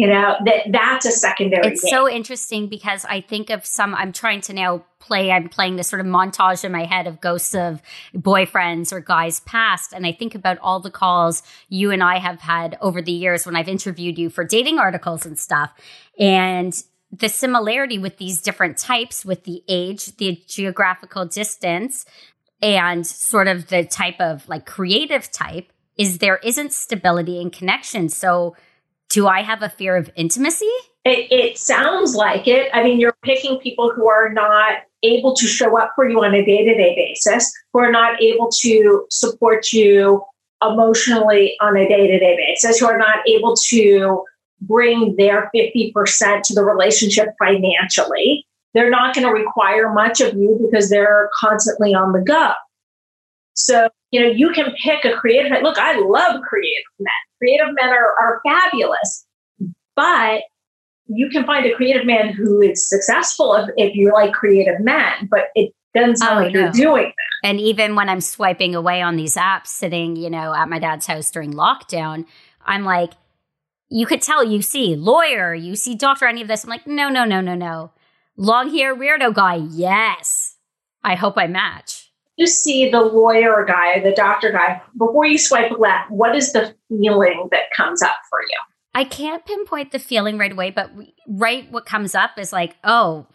you 0.00 0.06
know 0.06 0.34
that 0.46 0.62
that's 0.72 1.04
a 1.04 1.12
secondary 1.12 1.66
it's 1.66 1.90
so 1.90 2.08
interesting 2.08 2.68
because 2.68 3.04
i 3.04 3.20
think 3.20 3.50
of 3.50 3.66
some 3.66 3.94
i'm 3.94 4.12
trying 4.12 4.40
to 4.40 4.54
now 4.54 4.82
play 4.98 5.30
i'm 5.30 5.46
playing 5.50 5.76
this 5.76 5.88
sort 5.88 6.00
of 6.00 6.06
montage 6.06 6.64
in 6.64 6.72
my 6.72 6.84
head 6.84 7.06
of 7.06 7.20
ghosts 7.20 7.54
of 7.54 7.82
boyfriends 8.14 8.92
or 8.92 9.00
guys 9.00 9.40
past. 9.40 9.92
And 9.92 10.06
i 10.06 10.12
think 10.12 10.34
about 10.34 10.56
all 10.62 10.80
the 10.80 10.90
calls 10.90 11.42
you 11.68 11.90
and 11.90 12.02
i 12.02 12.18
have 12.18 12.40
had 12.40 12.78
over 12.80 13.02
the 13.02 13.12
years 13.12 13.44
when 13.44 13.56
i've 13.56 13.68
interviewed 13.68 14.18
you 14.18 14.30
for 14.30 14.44
dating 14.44 14.78
articles 14.78 15.26
and 15.26 15.38
stuff. 15.38 15.70
And 16.18 16.72
the 17.12 17.28
similarity 17.28 17.98
with 17.98 18.16
these 18.16 18.40
different 18.40 18.78
types 18.78 19.24
with 19.24 19.44
the 19.44 19.62
age 19.68 20.16
the 20.16 20.40
geographical 20.46 21.26
distance 21.26 22.06
and 22.62 23.06
sort 23.06 23.48
of 23.48 23.66
the 23.68 23.84
type 23.84 24.20
of 24.20 24.48
like 24.48 24.64
creative 24.64 25.30
type 25.30 25.72
is 25.98 26.18
there 26.18 26.38
isn't 26.38 26.72
stability 26.72 27.42
and 27.42 27.52
connection. 27.52 28.08
So 28.08 28.56
do 29.10 29.26
I 29.26 29.42
have 29.42 29.62
a 29.62 29.68
fear 29.68 29.96
of 29.96 30.10
intimacy? 30.14 30.70
It, 31.04 31.30
it, 31.30 31.58
sounds 31.58 32.14
like 32.14 32.46
it. 32.46 32.70
I 32.72 32.82
mean, 32.82 33.00
you're 33.00 33.16
picking 33.22 33.58
people 33.58 33.92
who 33.92 34.08
are 34.08 34.32
not 34.32 34.78
able 35.02 35.34
to 35.34 35.46
show 35.46 35.78
up 35.78 35.92
for 35.94 36.08
you 36.08 36.22
on 36.22 36.34
a 36.34 36.44
day 36.44 36.64
to 36.64 36.74
day 36.74 36.94
basis, 36.94 37.50
who 37.72 37.80
are 37.80 37.90
not 37.90 38.22
able 38.22 38.50
to 38.60 39.06
support 39.10 39.72
you 39.72 40.22
emotionally 40.62 41.56
on 41.60 41.76
a 41.76 41.88
day 41.88 42.06
to 42.06 42.18
day 42.18 42.36
basis, 42.36 42.78
who 42.78 42.86
are 42.86 42.98
not 42.98 43.26
able 43.26 43.56
to 43.68 44.22
bring 44.60 45.16
their 45.16 45.50
50% 45.54 46.42
to 46.42 46.54
the 46.54 46.62
relationship 46.62 47.28
financially. 47.38 48.46
They're 48.74 48.90
not 48.90 49.14
going 49.14 49.26
to 49.26 49.32
require 49.32 49.92
much 49.92 50.20
of 50.20 50.34
you 50.34 50.58
because 50.62 50.90
they're 50.90 51.30
constantly 51.40 51.94
on 51.94 52.12
the 52.12 52.20
go. 52.20 52.52
So, 53.54 53.88
you 54.10 54.20
know, 54.20 54.28
you 54.28 54.50
can 54.52 54.72
pick 54.84 55.04
a 55.04 55.16
creative. 55.16 55.50
Look, 55.62 55.78
I 55.78 55.98
love 55.98 56.42
creative 56.42 56.84
men 57.00 57.10
creative 57.40 57.68
men 57.80 57.90
are, 57.90 58.14
are 58.20 58.40
fabulous, 58.44 59.26
but 59.96 60.42
you 61.06 61.28
can 61.28 61.44
find 61.44 61.66
a 61.66 61.74
creative 61.74 62.06
man 62.06 62.32
who 62.32 62.60
is 62.60 62.88
successful 62.88 63.54
if, 63.54 63.70
if 63.76 63.96
you 63.96 64.12
like 64.12 64.32
creative 64.32 64.80
men, 64.80 65.28
but 65.30 65.46
it 65.54 65.72
doesn't 65.94 66.16
sound 66.16 66.38
oh, 66.38 66.42
like 66.44 66.54
no. 66.54 66.60
you're 66.60 66.70
doing 66.70 67.06
that. 67.06 67.48
And 67.48 67.58
even 67.58 67.96
when 67.96 68.08
I'm 68.08 68.20
swiping 68.20 68.74
away 68.74 69.02
on 69.02 69.16
these 69.16 69.34
apps, 69.34 69.68
sitting, 69.68 70.14
you 70.14 70.30
know, 70.30 70.54
at 70.54 70.68
my 70.68 70.78
dad's 70.78 71.06
house 71.06 71.30
during 71.30 71.52
lockdown, 71.52 72.26
I'm 72.64 72.84
like, 72.84 73.12
you 73.88 74.06
could 74.06 74.22
tell 74.22 74.44
you 74.44 74.62
see 74.62 74.94
lawyer, 74.94 75.52
you 75.52 75.74
see 75.74 75.96
doctor, 75.96 76.26
any 76.26 76.42
of 76.42 76.48
this. 76.48 76.62
I'm 76.62 76.70
like, 76.70 76.86
no, 76.86 77.08
no, 77.08 77.24
no, 77.24 77.40
no, 77.40 77.56
no. 77.56 77.90
Long 78.36 78.70
hair 78.70 78.94
weirdo 78.94 79.34
guy, 79.34 79.56
yes. 79.56 80.56
I 81.02 81.16
hope 81.16 81.36
I 81.36 81.48
match 81.48 81.99
you 82.40 82.46
see 82.46 82.88
the 82.88 83.02
lawyer 83.02 83.66
guy, 83.66 84.00
the 84.00 84.12
doctor 84.12 84.50
guy, 84.50 84.80
before 84.96 85.26
you 85.26 85.36
swipe 85.36 85.78
left, 85.78 86.10
what 86.10 86.34
is 86.34 86.52
the 86.54 86.74
feeling 86.88 87.48
that 87.50 87.64
comes 87.76 88.00
up 88.02 88.16
for 88.30 88.40
you? 88.40 88.56
I 88.94 89.04
can't 89.04 89.44
pinpoint 89.44 89.92
the 89.92 89.98
feeling 89.98 90.38
right 90.38 90.50
away, 90.50 90.70
but 90.70 90.90
right 91.28 91.70
what 91.70 91.84
comes 91.84 92.14
up 92.14 92.38
is 92.38 92.50
like, 92.50 92.76
oh, 92.82 93.26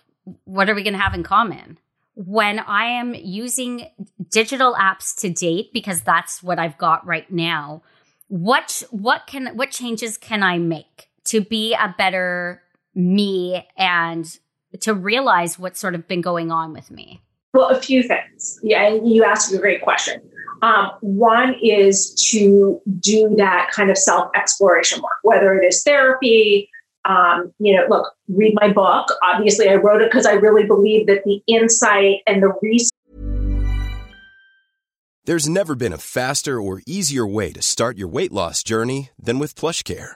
what 0.45 0.71
are 0.71 0.75
we 0.75 0.81
going 0.81 0.95
to 0.95 0.99
have 0.99 1.13
in 1.13 1.21
common? 1.21 1.77
When 2.15 2.57
I 2.57 2.85
am 2.85 3.13
using 3.13 3.89
digital 4.31 4.73
apps 4.73 5.15
to 5.21 5.29
date, 5.29 5.71
because 5.71 6.01
that's 6.01 6.41
what 6.41 6.57
I've 6.57 6.77
got 6.79 7.05
right 7.05 7.31
now, 7.31 7.83
what 8.27 8.81
what 8.89 9.27
can 9.27 9.55
what 9.55 9.69
changes 9.69 10.17
can 10.17 10.41
I 10.41 10.57
make 10.57 11.09
to 11.25 11.41
be 11.41 11.75
a 11.75 11.93
better 11.95 12.63
me 12.95 13.67
and 13.77 14.25
to 14.81 14.95
realize 14.95 15.59
what's 15.59 15.79
sort 15.79 15.93
of 15.93 16.07
been 16.07 16.21
going 16.21 16.51
on 16.51 16.73
with 16.73 16.89
me? 16.89 17.21
Well, 17.55 17.69
a 17.69 17.79
few 17.79 18.03
things. 18.03 18.59
Yeah, 18.63 18.85
and 18.85 19.09
you 19.09 19.23
asked 19.23 19.53
a 19.53 19.57
great 19.57 19.81
question. 19.81 20.21
Um, 20.61 20.91
one 20.99 21.55
is 21.63 22.13
to 22.31 22.81
do 22.99 23.33
that 23.37 23.69
kind 23.71 23.89
of 23.89 23.97
self 23.97 24.29
exploration 24.35 25.01
work, 25.01 25.19
whether 25.23 25.57
it 25.57 25.65
is 25.65 25.81
therapy. 25.81 26.69
Um, 27.05 27.53
you 27.59 27.73
know, 27.73 27.85
look, 27.87 28.11
read 28.27 28.55
my 28.59 28.73
book. 28.73 29.07
Obviously, 29.23 29.69
I 29.69 29.75
wrote 29.75 30.01
it 30.01 30.11
because 30.11 30.25
I 30.25 30.33
really 30.33 30.65
believe 30.65 31.07
that 31.07 31.23
the 31.23 31.41
insight 31.47 32.17
and 32.27 32.43
the 32.43 32.51
research. 32.61 32.91
There's 35.23 35.47
never 35.47 35.75
been 35.75 35.93
a 35.93 35.97
faster 35.97 36.59
or 36.59 36.81
easier 36.85 37.25
way 37.25 37.53
to 37.53 37.61
start 37.61 37.97
your 37.97 38.09
weight 38.09 38.33
loss 38.33 38.63
journey 38.63 39.11
than 39.17 39.39
with 39.39 39.55
PlushCare 39.55 40.15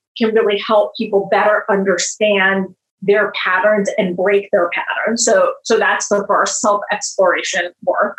can 0.17 0.33
really 0.33 0.61
help 0.65 0.95
people 0.97 1.27
better 1.31 1.65
understand 1.69 2.67
their 3.01 3.31
patterns 3.31 3.89
and 3.97 4.15
break 4.15 4.49
their 4.51 4.69
patterns. 4.69 5.25
So, 5.25 5.53
so 5.63 5.77
that's 5.77 6.07
the 6.09 6.23
first 6.27 6.61
self 6.61 6.81
exploration 6.91 7.71
work. 7.83 8.17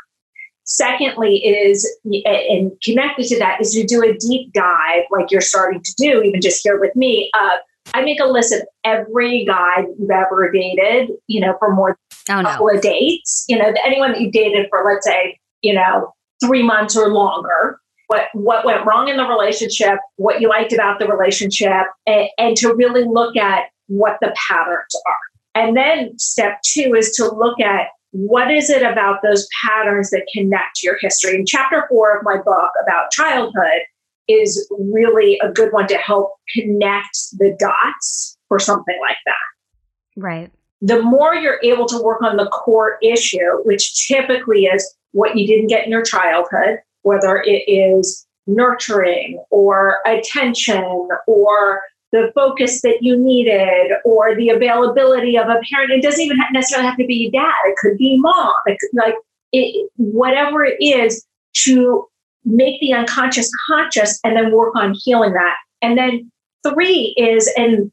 Secondly, 0.64 1.44
is 1.44 1.88
and 2.04 2.72
connected 2.82 3.26
to 3.26 3.38
that 3.38 3.61
is 3.61 3.72
to 3.72 3.84
do 3.84 4.02
a 4.02 4.16
deep 4.16 4.52
dive, 4.52 5.02
like 5.11 5.30
you're 5.30 5.40
starting 5.40 5.82
to 5.82 5.94
do, 5.99 6.22
even 6.22 6.40
just 6.40 6.61
here 6.62 6.80
with 6.80 6.94
me. 6.94 7.30
Uh, 7.38 7.56
I 7.94 8.02
make 8.02 8.20
a 8.20 8.26
list 8.26 8.52
of 8.54 8.62
every 8.84 9.44
guy 9.44 9.84
you've 9.99 10.11
ever 10.11 10.50
dated, 10.52 11.11
you 11.26 11.40
know, 11.40 11.56
for 11.58 11.75
more 11.75 11.99
than 12.26 12.38
oh, 12.38 12.40
a 12.40 12.52
couple 12.52 12.68
no. 12.68 12.76
of 12.76 12.80
dates. 12.80 13.44
You 13.49 13.58
know, 13.58 13.72
anyone 13.84 14.12
that 14.12 14.20
you've 14.20 14.32
dated 14.32 14.66
for, 14.70 14.84
let's 14.84 15.04
say, 15.04 15.38
you 15.62 15.75
know, 15.75 16.14
three 16.42 16.62
months 16.62 16.96
or 16.96 17.08
longer 17.08 17.80
what 18.12 18.28
what 18.35 18.64
went 18.64 18.85
wrong 18.85 19.09
in 19.09 19.16
the 19.16 19.25
relationship, 19.25 19.99
what 20.16 20.40
you 20.40 20.49
liked 20.49 20.73
about 20.73 20.99
the 20.99 21.07
relationship, 21.07 21.87
and, 22.07 22.28
and 22.38 22.57
to 22.59 22.75
really 22.75 23.04
look 23.04 23.37
at 23.37 23.64
what 23.87 24.19
the 24.21 24.35
patterns 24.49 24.95
are. 25.07 25.62
And 25.62 25.76
then 25.76 26.19
step 26.19 26.61
two 26.64 26.95
is 26.95 27.12
to 27.16 27.31
look 27.31 27.59
at 27.61 27.88
what 28.11 28.50
is 28.50 28.69
it 28.69 28.83
about 28.83 29.23
those 29.23 29.49
patterns 29.64 30.11
that 30.11 30.26
connect 30.35 30.76
to 30.76 30.87
your 30.87 30.99
history. 31.00 31.35
And 31.35 31.47
chapter 31.47 31.87
four 31.88 32.19
of 32.19 32.25
my 32.25 32.37
book 32.37 32.71
about 32.83 33.11
childhood 33.11 33.83
is 34.28 34.71
really 34.78 35.38
a 35.42 35.50
good 35.50 35.73
one 35.73 35.87
to 35.88 35.97
help 35.97 36.35
connect 36.54 37.16
the 37.38 37.57
dots 37.59 38.37
for 38.49 38.59
something 38.59 38.99
like 39.00 39.16
that. 39.25 40.21
Right. 40.21 40.52
The 40.83 41.02
more 41.02 41.35
you're 41.35 41.61
able 41.62 41.87
to 41.87 42.02
work 42.02 42.23
on 42.23 42.37
the 42.37 42.49
core 42.49 42.99
issue, 43.02 43.62
which 43.64 44.07
typically 44.07 44.66
is 44.66 44.95
what 45.12 45.37
you 45.37 45.47
didn't 45.47 45.69
get 45.69 45.85
in 45.85 45.90
your 45.90 46.02
childhood, 46.02 46.81
whether 47.02 47.42
it 47.44 47.64
is 47.68 48.26
nurturing 48.47 49.42
or 49.50 49.99
attention 50.06 51.09
or 51.26 51.82
the 52.12 52.30
focus 52.35 52.82
that 52.82 52.99
you 53.00 53.16
needed 53.16 53.92
or 54.04 54.35
the 54.37 54.50
availability 54.50 55.38
of 55.38 55.47
a 55.49 55.61
parent. 55.71 55.92
It 55.92 56.02
doesn't 56.02 56.21
even 56.21 56.38
necessarily 56.52 56.87
have 56.87 56.99
to 56.99 57.06
be 57.06 57.30
dad. 57.30 57.54
It 57.64 57.76
could 57.78 57.97
be 57.97 58.18
mom. 58.18 58.52
It 58.66 58.78
could, 58.80 58.90
like 58.92 59.14
it, 59.52 59.90
whatever 59.97 60.64
it 60.64 60.76
is 60.80 61.25
to 61.64 62.06
make 62.44 62.80
the 62.80 62.92
unconscious 62.92 63.50
conscious 63.66 64.21
and 64.25 64.37
then 64.37 64.52
work 64.52 64.75
on 64.76 64.94
healing 64.94 65.32
that. 65.32 65.56
And 65.80 65.97
then 65.97 66.30
three 66.66 67.14
is, 67.16 67.50
and 67.56 67.90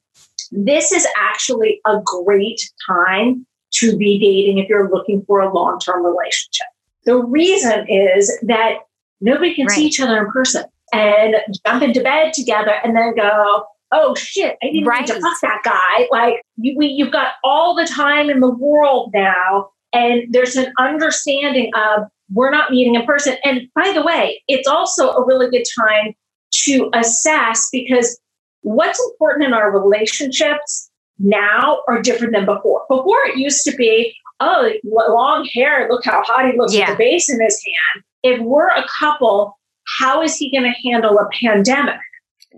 this 0.51 0.91
is 0.91 1.07
actually 1.17 1.79
a 1.85 1.99
great 2.03 2.61
time 2.87 3.45
to 3.75 3.95
be 3.95 4.19
dating 4.19 4.57
if 4.57 4.67
you're 4.67 4.89
looking 4.89 5.23
for 5.25 5.39
a 5.39 5.53
long-term 5.53 6.03
relationship. 6.03 6.67
The 7.05 7.17
reason 7.17 7.87
is 7.87 8.37
that 8.43 8.79
Nobody 9.21 9.53
can 9.53 9.65
right. 9.65 9.75
see 9.75 9.85
each 9.85 9.99
other 9.99 10.17
in 10.17 10.31
person 10.31 10.63
and 10.93 11.35
jump 11.65 11.83
into 11.83 12.01
bed 12.01 12.33
together 12.33 12.73
and 12.83 12.95
then 12.95 13.15
go, 13.15 13.65
oh 13.91 14.15
shit, 14.15 14.57
I 14.61 14.67
didn't 14.67 14.85
right. 14.85 15.01
need 15.01 15.07
to 15.07 15.19
fuck 15.19 15.41
that 15.41 15.61
guy. 15.63 16.07
Like 16.11 16.41
you, 16.57 16.75
we, 16.77 16.87
you've 16.87 17.11
got 17.11 17.33
all 17.43 17.75
the 17.75 17.85
time 17.85 18.29
in 18.29 18.39
the 18.39 18.49
world 18.49 19.11
now. 19.13 19.69
And 19.91 20.23
there's 20.31 20.55
an 20.55 20.71
understanding 20.77 21.71
of 21.75 22.03
we're 22.31 22.51
not 22.51 22.71
meeting 22.71 22.95
in 22.95 23.05
person. 23.05 23.37
And 23.43 23.61
by 23.73 23.91
the 23.93 24.03
way, 24.03 24.41
it's 24.47 24.67
also 24.67 25.11
a 25.11 25.25
really 25.25 25.49
good 25.49 25.65
time 25.79 26.13
to 26.65 26.91
assess 26.93 27.67
because 27.71 28.19
what's 28.61 28.99
important 29.11 29.45
in 29.47 29.53
our 29.53 29.71
relationships 29.71 30.89
now 31.17 31.79
are 31.87 32.01
different 32.01 32.33
than 32.33 32.45
before. 32.45 32.83
Before 32.87 33.19
it 33.25 33.37
used 33.37 33.63
to 33.63 33.75
be, 33.75 34.15
oh, 34.39 34.71
long 34.83 35.47
hair, 35.53 35.87
look 35.89 36.05
how 36.05 36.21
hot 36.23 36.51
he 36.51 36.57
looks 36.57 36.73
yeah. 36.73 36.89
with 36.89 36.97
the 36.97 37.03
bass 37.03 37.29
in 37.29 37.41
his 37.41 37.61
hand. 37.63 38.03
If 38.23 38.41
we're 38.41 38.69
a 38.69 38.85
couple, 38.99 39.57
how 39.99 40.21
is 40.21 40.35
he 40.35 40.51
going 40.51 40.63
to 40.63 40.89
handle 40.89 41.17
a 41.19 41.27
pandemic? 41.41 41.99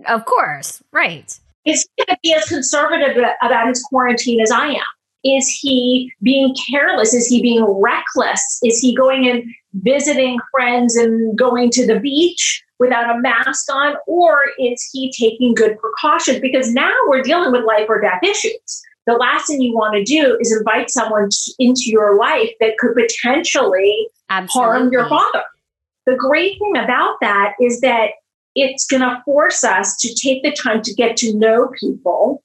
Of 0.06 0.24
course, 0.24 0.82
right. 0.92 1.38
Is 1.64 1.86
he 1.96 2.04
going 2.04 2.16
to 2.16 2.20
be 2.22 2.34
as 2.34 2.44
conservative 2.46 3.16
about 3.42 3.68
his 3.68 3.82
quarantine 3.82 4.40
as 4.40 4.50
I 4.50 4.68
am? 4.68 4.82
Is 5.24 5.48
he 5.60 6.12
being 6.22 6.54
careless? 6.68 7.14
Is 7.14 7.28
he 7.28 7.40
being 7.40 7.64
reckless? 7.64 8.58
Is 8.64 8.78
he 8.80 8.94
going 8.94 9.28
and 9.28 9.44
visiting 9.74 10.38
friends 10.50 10.96
and 10.96 11.38
going 11.38 11.70
to 11.70 11.86
the 11.86 12.00
beach 12.00 12.62
without 12.80 13.14
a 13.14 13.20
mask 13.20 13.72
on? 13.72 13.94
Or 14.08 14.40
is 14.58 14.88
he 14.92 15.12
taking 15.12 15.54
good 15.54 15.78
precautions? 15.78 16.40
Because 16.40 16.72
now 16.72 16.92
we're 17.06 17.22
dealing 17.22 17.52
with 17.52 17.64
life 17.64 17.86
or 17.88 18.00
death 18.00 18.22
issues. 18.24 18.82
The 19.06 19.14
last 19.14 19.46
thing 19.46 19.60
you 19.60 19.74
want 19.74 19.94
to 19.94 20.04
do 20.04 20.36
is 20.40 20.56
invite 20.56 20.90
someone 20.90 21.28
into 21.58 21.84
your 21.86 22.16
life 22.16 22.50
that 22.60 22.78
could 22.78 22.94
potentially 22.94 24.08
Absolutely. 24.30 24.72
harm 24.72 24.92
your 24.92 25.08
father. 25.08 25.42
The 26.06 26.16
great 26.16 26.58
thing 26.58 26.76
about 26.76 27.16
that 27.20 27.54
is 27.60 27.80
that 27.80 28.10
it's 28.54 28.86
going 28.86 29.02
to 29.02 29.22
force 29.24 29.64
us 29.64 29.96
to 29.98 30.14
take 30.14 30.42
the 30.42 30.52
time 30.52 30.82
to 30.82 30.94
get 30.94 31.16
to 31.18 31.36
know 31.36 31.70
people 31.78 32.42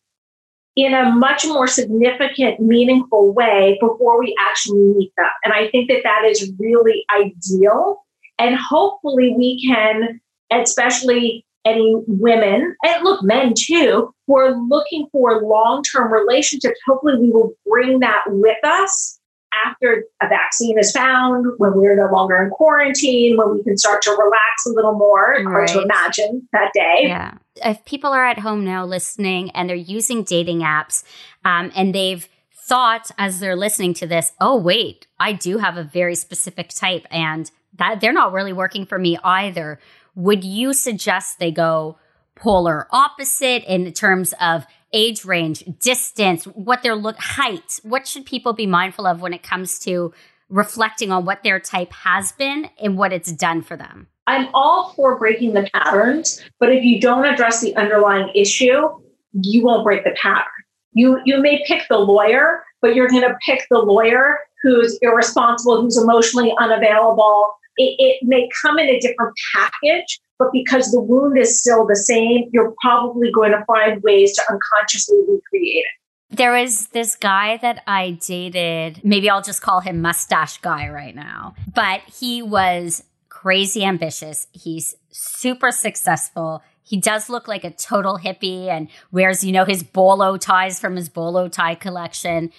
in 0.75 0.93
a 0.93 1.11
much 1.11 1.43
more 1.45 1.67
significant, 1.67 2.59
meaningful 2.59 3.33
way 3.33 3.77
before 3.81 4.19
we 4.19 4.35
actually 4.47 4.79
meet 4.79 5.11
them. 5.17 5.25
And 5.43 5.53
I 5.53 5.69
think 5.69 5.89
that 5.89 6.03
that 6.03 6.23
is 6.23 6.51
really 6.59 7.03
ideal. 7.11 8.03
And 8.37 8.55
hopefully, 8.55 9.33
we 9.35 9.59
can, 9.67 10.21
especially 10.51 11.43
any 11.65 11.95
women, 12.07 12.75
and 12.83 13.03
look, 13.03 13.23
men 13.23 13.53
too, 13.57 14.13
who 14.27 14.37
are 14.37 14.55
looking 14.55 15.07
for 15.11 15.41
long 15.41 15.83
term 15.83 16.13
relationships, 16.13 16.79
hopefully, 16.85 17.17
we 17.19 17.31
will 17.31 17.53
bring 17.65 17.99
that 17.99 18.21
with 18.27 18.63
us 18.63 19.16
after 19.65 20.03
a 20.21 20.27
vaccine 20.27 20.77
is 20.77 20.91
found, 20.91 21.45
when 21.57 21.73
we're 21.75 21.95
no 21.95 22.11
longer 22.13 22.41
in 22.41 22.49
quarantine, 22.49 23.37
when 23.37 23.55
we 23.55 23.63
can 23.63 23.77
start 23.77 24.01
to 24.03 24.11
relax 24.11 24.65
a 24.67 24.69
little 24.69 24.93
more, 24.93 25.35
right. 25.37 25.45
hard 25.45 25.67
to 25.69 25.81
imagine 25.81 26.47
that 26.51 26.71
day. 26.73 27.03
Yeah. 27.03 27.37
If 27.63 27.83
people 27.85 28.11
are 28.11 28.25
at 28.25 28.39
home 28.39 28.63
now 28.63 28.85
listening 28.85 29.51
and 29.51 29.69
they're 29.69 29.75
using 29.75 30.23
dating 30.23 30.59
apps 30.59 31.03
um, 31.43 31.71
and 31.75 31.93
they've 31.95 32.27
thought 32.53 33.09
as 33.17 33.39
they're 33.39 33.55
listening 33.55 33.93
to 33.95 34.07
this, 34.07 34.31
oh, 34.41 34.57
wait, 34.57 35.07
I 35.19 35.33
do 35.33 35.57
have 35.57 35.77
a 35.77 35.83
very 35.83 36.15
specific 36.15 36.69
type 36.69 37.05
and 37.09 37.49
that 37.77 38.01
they're 38.01 38.13
not 38.13 38.33
really 38.33 38.53
working 38.53 38.85
for 38.85 38.99
me 38.99 39.17
either. 39.23 39.79
Would 40.15 40.43
you 40.43 40.73
suggest 40.73 41.39
they 41.39 41.51
go 41.51 41.97
polar 42.35 42.87
opposite 42.91 43.63
in 43.65 43.91
terms 43.93 44.33
of 44.39 44.65
age 44.93 45.25
range, 45.25 45.63
distance, 45.79 46.45
what 46.45 46.83
their 46.83 46.95
look, 46.95 47.17
height. 47.17 47.79
What 47.83 48.07
should 48.07 48.25
people 48.25 48.53
be 48.53 48.65
mindful 48.65 49.05
of 49.05 49.21
when 49.21 49.33
it 49.33 49.43
comes 49.43 49.79
to 49.79 50.13
reflecting 50.49 51.11
on 51.11 51.25
what 51.25 51.43
their 51.43 51.59
type 51.59 51.91
has 51.91 52.31
been 52.31 52.69
and 52.81 52.97
what 52.97 53.13
it's 53.13 53.31
done 53.31 53.61
for 53.61 53.75
them? 53.75 54.07
I'm 54.27 54.49
all 54.53 54.93
for 54.93 55.17
breaking 55.17 55.53
the 55.53 55.69
patterns, 55.73 56.41
but 56.59 56.71
if 56.71 56.83
you 56.83 56.99
don't 56.99 57.25
address 57.25 57.61
the 57.61 57.75
underlying 57.75 58.29
issue, 58.35 58.89
you 59.33 59.63
won't 59.63 59.83
break 59.83 60.03
the 60.03 60.15
pattern. 60.21 60.45
You 60.93 61.21
you 61.25 61.41
may 61.41 61.63
pick 61.65 61.83
the 61.89 61.97
lawyer, 61.97 62.63
but 62.81 62.95
you're 62.95 63.07
going 63.07 63.21
to 63.21 63.37
pick 63.45 63.65
the 63.69 63.79
lawyer 63.79 64.39
who's 64.63 64.97
irresponsible, 65.01 65.81
who's 65.81 65.97
emotionally 65.97 66.53
unavailable. 66.59 67.53
It, 67.77 67.95
it 67.99 68.27
may 68.27 68.49
come 68.61 68.79
in 68.79 68.87
a 68.87 68.99
different 68.99 69.33
package, 69.53 70.19
but 70.39 70.49
because 70.51 70.91
the 70.91 71.01
wound 71.01 71.37
is 71.37 71.59
still 71.59 71.85
the 71.85 71.95
same, 71.95 72.49
you're 72.51 72.73
probably 72.81 73.31
going 73.31 73.51
to 73.51 73.63
find 73.65 74.01
ways 74.03 74.33
to 74.33 74.41
unconsciously 74.49 75.17
recreate 75.27 75.83
it. 75.83 75.85
There 76.29 76.51
was 76.51 76.87
this 76.87 77.15
guy 77.15 77.57
that 77.57 77.83
I 77.87 78.11
dated. 78.11 79.01
Maybe 79.03 79.29
I'll 79.29 79.41
just 79.41 79.61
call 79.61 79.79
him 79.79 80.01
mustache 80.01 80.57
guy 80.59 80.89
right 80.89 81.15
now. 81.15 81.55
But 81.73 82.01
he 82.01 82.41
was 82.41 83.03
crazy 83.29 83.83
ambitious. 83.85 84.47
He's 84.51 84.95
super 85.09 85.71
successful. 85.71 86.61
He 86.83 86.97
does 86.97 87.29
look 87.29 87.47
like 87.47 87.63
a 87.63 87.71
total 87.71 88.17
hippie 88.17 88.67
and 88.67 88.89
wears, 89.11 89.43
you 89.43 89.51
know, 89.51 89.65
his 89.65 89.83
bolo 89.83 90.37
ties 90.37 90.79
from 90.79 90.95
his 90.95 91.07
bolo 91.09 91.47
tie 91.47 91.75
collection. 91.75 92.51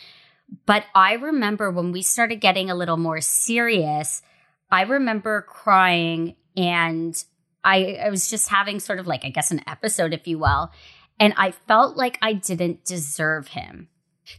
But 0.64 0.84
I 0.94 1.14
remember 1.14 1.70
when 1.70 1.92
we 1.92 2.02
started 2.02 2.36
getting 2.36 2.70
a 2.70 2.74
little 2.74 2.96
more 2.96 3.20
serious, 3.20 4.22
I 4.70 4.82
remember 4.82 5.42
crying 5.42 6.36
and 6.56 7.22
I, 7.64 7.98
I 8.04 8.10
was 8.10 8.30
just 8.30 8.48
having 8.48 8.80
sort 8.80 8.98
of 8.98 9.06
like, 9.06 9.24
I 9.24 9.30
guess, 9.30 9.50
an 9.50 9.62
episode, 9.66 10.14
if 10.14 10.26
you 10.26 10.38
will. 10.38 10.70
And 11.20 11.34
I 11.36 11.50
felt 11.50 11.96
like 11.96 12.18
I 12.22 12.32
didn't 12.32 12.84
deserve 12.84 13.48
him. 13.48 13.88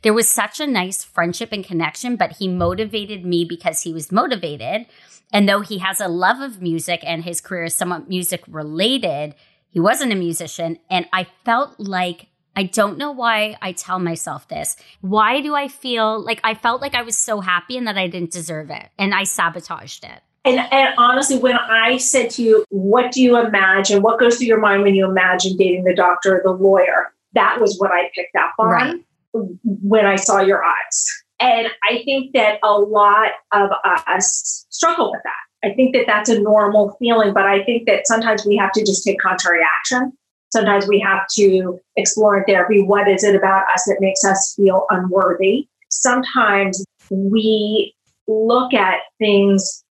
There 0.02 0.14
was 0.14 0.30
such 0.30 0.60
a 0.60 0.68
nice 0.68 1.04
friendship 1.04 1.52
and 1.52 1.66
connection, 1.66 2.16
but 2.16 2.38
he 2.38 2.48
motivated 2.48 3.26
me 3.26 3.44
because 3.44 3.82
he 3.82 3.94
was 3.94 4.12
motivated. 4.12 4.86
And 5.34 5.48
though 5.48 5.62
he 5.62 5.80
has 5.80 6.00
a 6.00 6.08
love 6.08 6.40
of 6.40 6.62
music 6.62 7.02
and 7.04 7.24
his 7.24 7.42
career 7.42 7.66
is 7.66 7.76
somewhat 7.76 8.10
music 8.10 8.44
related, 8.48 9.36
he 9.68 9.80
wasn't 9.80 10.14
a 10.14 10.16
musician. 10.16 10.80
And 10.90 11.08
I 11.12 11.28
felt 11.44 11.80
like 11.80 12.28
I 12.56 12.64
don't 12.64 12.98
know 12.98 13.12
why 13.12 13.58
I 13.62 13.72
tell 13.72 14.00
myself 14.00 14.48
this. 14.48 14.76
Why 15.02 15.42
do 15.42 15.56
I 15.56 15.68
feel 15.68 16.20
like 16.20 16.42
I 16.44 16.56
felt 16.56 16.82
like 16.82 16.96
I 16.96 17.04
was 17.04 17.18
so 17.18 17.42
happy 17.42 17.78
and 17.78 17.88
that 17.88 17.98
I 17.98 18.08
didn't 18.08 18.32
deserve 18.32 18.70
it? 18.70 18.90
And 18.98 19.14
I 19.14 19.24
sabotaged 19.24 20.04
it. 20.04 20.22
And, 20.46 20.60
and 20.72 20.94
honestly, 20.98 21.38
when 21.38 21.58
I 21.58 21.98
said 21.98 22.30
to 22.32 22.44
you, 22.44 22.66
what 22.70 23.12
do 23.12 23.22
you 23.22 23.38
imagine? 23.38 24.02
What 24.02 24.20
goes 24.20 24.38
through 24.38 24.48
your 24.48 24.60
mind 24.60 24.84
when 24.84 24.96
you 24.96 25.06
imagine 25.10 25.58
dating 25.58 25.84
the 25.84 25.94
doctor 25.94 26.38
or 26.38 26.42
the 26.44 26.52
lawyer? 26.52 27.14
That 27.34 27.60
was 27.60 27.78
what 27.78 27.92
I 27.92 28.10
picked 28.16 28.36
up 28.36 28.54
on 28.58 28.68
right. 28.68 28.96
when 29.34 30.06
I 30.06 30.16
saw 30.16 30.40
your 30.40 30.64
eyes. 30.64 31.24
And 31.40 31.68
I 31.90 32.02
think 32.04 32.34
that 32.34 32.60
a 32.64 32.74
lot 32.74 33.32
of 33.54 33.70
us 34.08 34.66
struggle 34.70 35.12
with 35.12 35.22
that. 35.24 35.70
I 35.70 35.74
think 35.74 35.94
that 35.94 36.06
that's 36.08 36.30
a 36.30 36.40
normal 36.40 36.96
feeling, 37.00 37.34
but 37.34 37.46
I 37.46 37.64
think 37.64 37.86
that 37.88 38.08
sometimes 38.08 38.46
we 38.46 38.56
have 38.58 38.72
to 38.74 38.82
just 38.82 39.04
take 39.04 39.20
contrary 39.20 39.62
action. 39.64 40.14
Sometimes 40.52 40.88
we 40.88 41.00
have 41.00 41.28
to 41.36 41.80
explore 41.96 42.38
in 42.38 42.44
therapy 42.46 42.82
what 42.82 43.08
is 43.08 43.24
it 43.24 43.36
about 43.36 43.70
us 43.74 43.84
that 43.86 43.98
makes 44.00 44.24
us 44.24 44.54
feel 44.56 44.86
unworthy. 44.90 45.68
Sometimes 45.90 46.84
we 47.10 47.94
look 48.28 48.74
at 48.74 49.00
things 49.18 49.84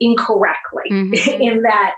incorrectly 0.00 0.84
mm-hmm. 0.90 1.42
in 1.42 1.62
that 1.62 1.94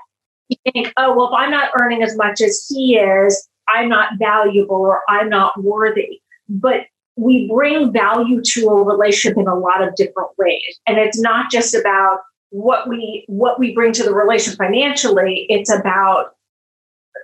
you 0.48 0.56
think, 0.72 0.92
oh, 0.96 1.14
well, 1.14 1.28
if 1.28 1.34
I'm 1.36 1.50
not 1.50 1.70
earning 1.80 2.02
as 2.02 2.16
much 2.16 2.40
as 2.40 2.66
he 2.68 2.96
is, 2.96 3.48
I'm 3.68 3.88
not 3.88 4.12
valuable 4.18 4.76
or 4.76 5.02
I'm 5.08 5.28
not 5.28 5.62
worthy. 5.62 6.20
But 6.48 6.86
we 7.16 7.48
bring 7.52 7.92
value 7.92 8.40
to 8.42 8.68
a 8.68 8.82
relationship 8.82 9.36
in 9.36 9.46
a 9.46 9.58
lot 9.58 9.86
of 9.86 9.94
different 9.96 10.30
ways. 10.38 10.80
And 10.86 10.98
it's 10.98 11.20
not 11.20 11.50
just 11.50 11.74
about 11.74 12.20
what 12.50 12.88
we 12.88 13.24
what 13.28 13.58
we 13.58 13.74
bring 13.74 13.92
to 13.92 14.04
the 14.04 14.14
relation 14.14 14.54
financially, 14.54 15.46
it's 15.50 15.70
about 15.70 16.36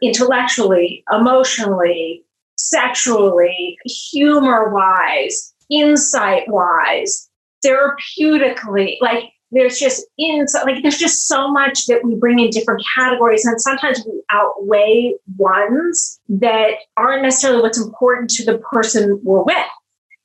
intellectually, 0.03 1.03
emotionally, 1.11 2.25
sexually, 2.57 3.79
humor 3.87 4.71
wise, 4.71 5.55
insight 5.71 6.47
wise, 6.49 7.31
therapeutically. 7.65 8.97
Like 9.01 9.31
there's 9.55 9.79
just 9.79 10.05
in 10.19 10.47
like 10.67 10.83
there's 10.83 10.99
just 10.99 11.27
so 11.27 11.51
much 11.51 11.87
that 11.87 12.05
we 12.05 12.14
bring 12.17 12.38
in 12.38 12.51
different 12.51 12.83
categories 12.97 13.45
and 13.45 13.61
sometimes 13.61 14.05
we 14.07 14.23
outweigh 14.31 15.14
ones 15.37 16.21
that 16.29 16.73
aren't 16.97 17.23
necessarily 17.23 17.62
what's 17.62 17.81
important 17.81 18.29
to 18.31 18.45
the 18.45 18.59
person 18.59 19.21
we're 19.23 19.43
with. 19.43 19.57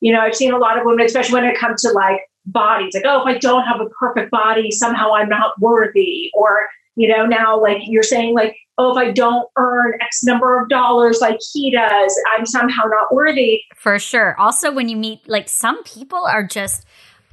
You 0.02 0.14
know 0.14 0.22
i've 0.22 0.36
seen 0.36 0.54
a 0.54 0.58
lot 0.58 0.78
of 0.78 0.86
women 0.86 1.06
especially 1.06 1.34
when 1.34 1.46
it 1.46 1.58
comes 1.58 1.82
to 1.84 1.92
like 1.92 2.22
bodies 2.46 2.94
like 2.96 3.04
oh 3.06 3.22
if 3.22 3.36
i 3.36 3.38
don't 3.38 3.66
have 3.66 3.82
a 3.82 3.90
perfect 3.90 4.32
body 4.32 4.72
somehow 4.72 5.14
i'm 5.14 5.30
not 5.30 5.60
worthy 5.60 6.32
or 6.34 6.68
you 6.96 7.08
know 7.08 7.26
now 7.26 7.62
like 7.62 7.82
you're 7.86 8.02
saying 8.02 8.34
like 8.34 8.56
oh 8.78 8.92
if 8.92 8.98
i 8.98 9.12
don't 9.12 9.48
earn 9.58 9.94
x 10.02 10.24
number 10.24 10.60
of 10.60 10.70
dollars 10.70 11.20
like 11.20 11.38
he 11.54 11.70
does 11.70 12.18
i'm 12.36 12.46
somehow 12.46 12.84
not 12.86 13.14
worthy. 13.14 13.62
For 13.76 14.00
sure. 14.00 14.40
Also 14.40 14.72
when 14.72 14.90
you 14.90 14.98
meet 14.98 15.28
like 15.28 15.50
some 15.50 15.84
people 15.84 16.26
are 16.26 16.44
just 16.44 16.86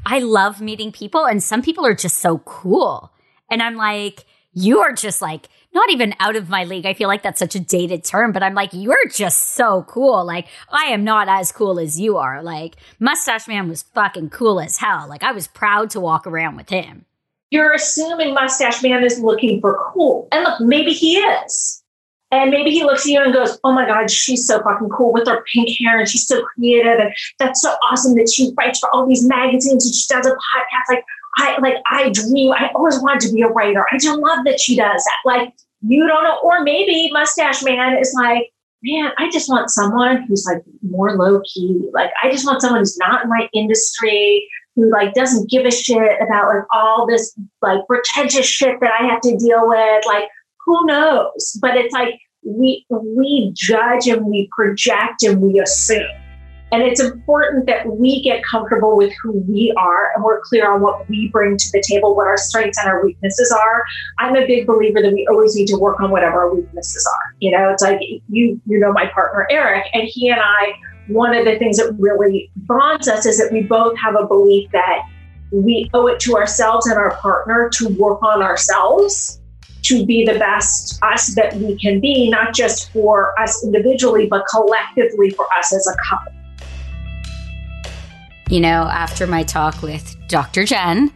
I 0.09 0.21
love 0.21 0.61
meeting 0.61 0.93
people 0.93 1.27
and 1.27 1.43
some 1.43 1.63
people 1.63 1.85
are 1.85 1.95
just 1.95 2.19
so 2.19 2.39
cool. 2.39 3.13
And 3.51 3.61
I'm 3.61 3.75
like, 3.75 4.25
you 4.53 4.79
are 4.79 4.93
just 4.93 5.21
like 5.21 5.49
not 5.75 5.91
even 5.91 6.15
out 6.21 6.37
of 6.37 6.49
my 6.49 6.63
league. 6.63 6.87
I 6.87 6.95
feel 6.95 7.09
like 7.09 7.23
that's 7.23 7.41
such 7.41 7.57
a 7.57 7.61
dated 7.61 8.05
term, 8.05 8.31
but 8.31 8.43
I'm 8.43 8.55
like, 8.55 8.71
you're 8.73 9.09
just 9.09 9.55
so 9.55 9.83
cool. 9.83 10.25
Like, 10.25 10.47
I 10.71 10.87
am 10.87 11.05
not 11.05 11.29
as 11.29 11.53
cool 11.53 11.79
as 11.79 12.01
you 12.01 12.17
are. 12.17 12.43
Like, 12.43 12.77
Mustache 12.99 13.47
Man 13.47 13.69
was 13.69 13.83
fucking 13.83 14.31
cool 14.31 14.59
as 14.59 14.79
hell. 14.79 15.07
Like, 15.07 15.23
I 15.23 15.33
was 15.33 15.49
proud 15.49 15.91
to 15.91 16.01
walk 16.01 16.27
around 16.27 16.57
with 16.57 16.71
him. 16.71 17.05
you're 17.51 17.75
assuming 17.75 18.33
Mustache 18.33 18.83
Man 18.83 19.05
is 19.05 19.21
looking 19.21 19.61
for 19.61 19.91
cool. 19.93 20.29
And 20.33 20.45
look, 20.45 20.61
maybe 20.61 20.93
he 20.93 21.19
is. 21.19 21.83
And 22.33 22.51
maybe 22.51 22.71
he 22.71 22.83
looks 22.83 23.07
at 23.07 23.13
you 23.13 23.23
and 23.23 23.33
goes, 23.33 23.59
Oh 23.63 23.73
my 23.73 23.87
God, 23.87 24.11
she's 24.11 24.47
so 24.47 24.61
fucking 24.63 24.89
cool 24.89 25.13
with 25.13 25.29
her 25.29 25.45
pink 25.53 25.71
hair 25.79 25.99
and 25.99 26.09
she's 26.09 26.27
so 26.27 26.43
creative. 26.43 26.99
And 26.99 27.13
that's 27.39 27.63
so 27.63 27.75
awesome 27.89 28.15
that 28.17 28.29
she 28.29 28.53
writes 28.59 28.81
for 28.81 28.93
all 28.93 29.07
these 29.07 29.27
magazines 29.27 29.87
and 29.87 29.95
she 29.95 30.07
does 30.09 30.27
a 30.27 30.31
podcast. 30.31 30.89
Like, 30.89 31.05
I 31.39 31.59
like 31.61 31.77
I 31.91 32.11
dream, 32.11 32.53
I 32.53 32.71
always 32.75 32.99
wanted 33.01 33.21
to 33.29 33.35
be 33.35 33.43
a 33.43 33.49
writer. 33.49 33.87
I 33.93 33.99
just 33.99 34.19
love 34.19 34.45
that 34.45 34.59
she 34.59 34.77
does 34.77 35.05
that. 35.05 35.17
Like, 35.25 35.53
you 35.87 36.07
don't 36.07 36.25
know, 36.25 36.39
or 36.43 36.63
maybe 36.63 37.11
Mustache 37.13 37.63
Man 37.63 37.97
is 37.99 38.13
like, 38.15 38.51
man, 38.83 39.13
I 39.19 39.31
just 39.31 39.49
want 39.49 39.71
someone 39.71 40.23
who's 40.23 40.47
like 40.47 40.63
more 40.83 41.17
low 41.17 41.41
key. 41.43 41.89
Like, 41.93 42.11
I 42.23 42.31
just 42.31 42.47
want 42.47 42.61
someone 42.61 42.81
who's 42.81 42.99
not 42.99 43.25
in 43.25 43.31
my 43.31 43.49
industry, 43.53 44.49
who 44.75 44.91
like 44.91 45.15
doesn't 45.15 45.51
give 45.51 45.65
a 45.65 45.71
shit 45.71 46.21
about 46.21 46.49
like 46.49 46.65
all 46.73 47.07
this 47.07 47.35
like 47.63 47.81
pretentious 47.87 48.47
shit 48.47 48.81
that 48.81 48.93
I 48.99 49.07
have 49.07 49.21
to 49.23 49.37
deal 49.37 49.69
with. 49.69 50.07
Like, 50.07 50.29
who 50.67 50.85
knows? 50.87 51.59
But 51.63 51.77
it's 51.77 51.95
like 51.95 52.19
we 52.45 52.85
we 52.91 53.53
judge 53.55 54.07
and 54.09 54.27
we 54.27 54.49
project 54.55 55.23
and 55.23 55.41
we 55.41 55.61
assume. 55.61 56.07
And 56.73 56.83
it's 56.83 57.01
important 57.01 57.67
that 57.67 57.87
we 57.87 58.21
get 58.23 58.43
comfortable 58.45 58.97
with 58.97 59.13
who 59.23 59.39
we 59.49 59.73
are 59.77 60.11
and 60.15 60.25
we're 60.25 60.41
clear 60.41 60.71
on 60.71 60.81
what 60.81 61.09
we 61.09 61.29
bring 61.29 61.57
to 61.57 61.71
the 61.73 61.81
table, 61.89 62.17
what 62.17 62.27
our 62.27 62.37
strengths 62.37 62.77
and 62.79 62.89
our 62.89 63.05
weaknesses 63.05 63.53
are. 63.53 63.85
I'm 64.19 64.35
a 64.35 64.45
big 64.45 64.67
believer 64.67 65.01
that 65.01 65.13
we 65.13 65.29
always 65.31 65.55
need 65.55 65.67
to 65.69 65.77
work 65.77 66.01
on 66.01 66.11
whatever 66.11 66.41
our 66.41 66.55
weaknesses 66.55 67.09
are. 67.09 67.35
You 67.39 67.53
know, 67.53 67.71
it's 67.71 67.83
like 67.83 68.01
you 68.29 68.61
you 68.67 68.79
know 68.81 68.93
my 68.93 69.07
partner 69.07 69.47
Eric, 69.51 69.85
and 69.93 70.03
he 70.07 70.29
and 70.29 70.41
I, 70.41 70.73
one 71.07 71.35
of 71.37 71.45
the 71.45 71.57
things 71.59 71.77
that 71.77 71.95
really 71.99 72.51
bonds 72.57 73.07
us 73.07 73.27
is 73.27 73.39
that 73.39 73.53
we 73.53 73.63
both 73.63 73.97
have 73.99 74.17
a 74.17 74.27
belief 74.27 74.69
that 74.73 75.03
we 75.53 75.89
owe 75.95 76.09
it 76.09 76.19
to 76.19 76.37
ourselves 76.37 76.89
and 76.89 76.99
our 76.99 77.15
partner 77.19 77.71
to 77.75 77.89
work 77.91 78.21
on 78.23 78.43
ourselves 78.43 79.41
to 79.89 80.05
be 80.05 80.25
the 80.25 80.39
best 80.39 80.99
us 81.03 81.35
that 81.35 81.55
we 81.57 81.77
can 81.79 82.01
be, 82.01 82.29
not 82.31 82.55
just 82.55 82.93
for 82.93 83.39
us 83.41 83.65
individually, 83.65 84.27
but 84.27 84.45
collectively 84.47 85.31
for 85.31 85.47
us 85.59 85.75
as 85.75 85.87
a 85.87 85.97
couple. 86.09 86.33
You 88.49 88.61
know, 88.61 88.83
after 88.85 89.27
my 89.27 89.43
talk 89.43 89.83
with 89.83 90.17
Dr. 90.29 90.65
Jenn, 90.65 91.13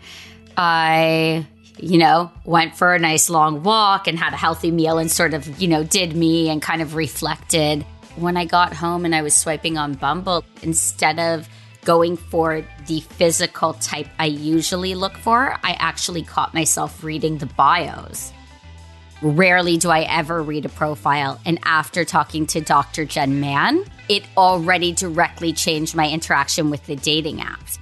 I, 0.56 1.46
you 1.78 1.98
know, 1.98 2.30
went 2.44 2.76
for 2.76 2.94
a 2.94 2.98
nice 2.98 3.30
long 3.30 3.62
walk 3.62 4.08
and 4.08 4.18
had 4.18 4.32
a 4.32 4.36
healthy 4.36 4.70
meal 4.70 4.98
and 4.98 5.10
sort 5.10 5.34
of, 5.34 5.60
you 5.60 5.68
know, 5.68 5.84
did 5.84 6.16
me 6.16 6.48
and 6.48 6.60
kind 6.60 6.82
of 6.82 6.94
reflected. 6.94 7.84
When 8.16 8.36
I 8.36 8.44
got 8.44 8.72
home 8.72 9.04
and 9.04 9.14
I 9.14 9.22
was 9.22 9.34
swiping 9.34 9.78
on 9.78 9.94
Bumble, 9.94 10.44
instead 10.62 11.18
of 11.20 11.48
going 11.84 12.16
for 12.16 12.64
the 12.86 13.00
physical 13.00 13.74
type 13.74 14.08
I 14.18 14.26
usually 14.26 14.94
look 14.94 15.16
for, 15.16 15.56
I 15.62 15.76
actually 15.78 16.22
caught 16.22 16.52
myself 16.52 17.02
reading 17.02 17.38
the 17.38 17.46
bios. 17.46 18.32
Rarely 19.22 19.76
do 19.76 19.90
I 19.90 20.02
ever 20.02 20.42
read 20.42 20.64
a 20.64 20.70
profile. 20.70 21.38
And 21.44 21.58
after 21.64 22.04
talking 22.06 22.46
to 22.48 22.60
Dr. 22.60 23.04
Jenn 23.04 23.38
Mann, 23.40 23.84
it 24.08 24.24
already 24.36 24.92
directly 24.92 25.52
changed 25.52 25.94
my 25.94 26.08
interaction 26.08 26.70
with 26.70 26.86
the 26.86 26.96
dating 26.96 27.38
apps. 27.38 27.78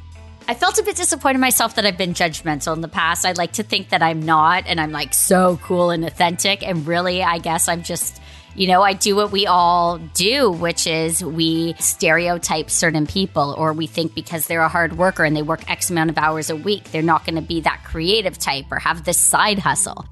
I 0.48 0.54
felt 0.54 0.78
a 0.78 0.82
bit 0.82 0.96
disappointed 0.96 1.38
myself 1.38 1.76
that 1.76 1.86
I've 1.86 1.98
been 1.98 2.14
judgmental 2.14 2.74
in 2.74 2.80
the 2.80 2.88
past. 2.88 3.24
I'd 3.24 3.38
like 3.38 3.52
to 3.52 3.62
think 3.62 3.90
that 3.90 4.02
I'm 4.02 4.22
not, 4.22 4.64
and 4.66 4.80
I'm 4.80 4.90
like 4.90 5.14
so 5.14 5.60
cool 5.62 5.90
and 5.90 6.04
authentic. 6.04 6.66
And 6.66 6.86
really, 6.86 7.22
I 7.22 7.38
guess 7.38 7.68
I'm 7.68 7.82
just, 7.82 8.20
you 8.56 8.66
know, 8.66 8.82
I 8.82 8.94
do 8.94 9.14
what 9.14 9.30
we 9.30 9.46
all 9.46 9.98
do, 9.98 10.50
which 10.50 10.86
is 10.86 11.22
we 11.22 11.74
stereotype 11.78 12.70
certain 12.70 13.06
people, 13.06 13.54
or 13.56 13.74
we 13.74 13.86
think 13.86 14.14
because 14.14 14.46
they're 14.46 14.62
a 14.62 14.68
hard 14.68 14.96
worker 14.98 15.22
and 15.22 15.36
they 15.36 15.42
work 15.42 15.70
X 15.70 15.90
amount 15.90 16.10
of 16.10 16.18
hours 16.18 16.50
a 16.50 16.56
week, 16.56 16.90
they're 16.90 17.02
not 17.02 17.24
going 17.24 17.36
to 17.36 17.42
be 17.42 17.60
that 17.60 17.84
creative 17.84 18.38
type 18.38 18.64
or 18.72 18.78
have 18.78 19.04
this 19.04 19.18
side 19.18 19.58
hustle. 19.58 20.04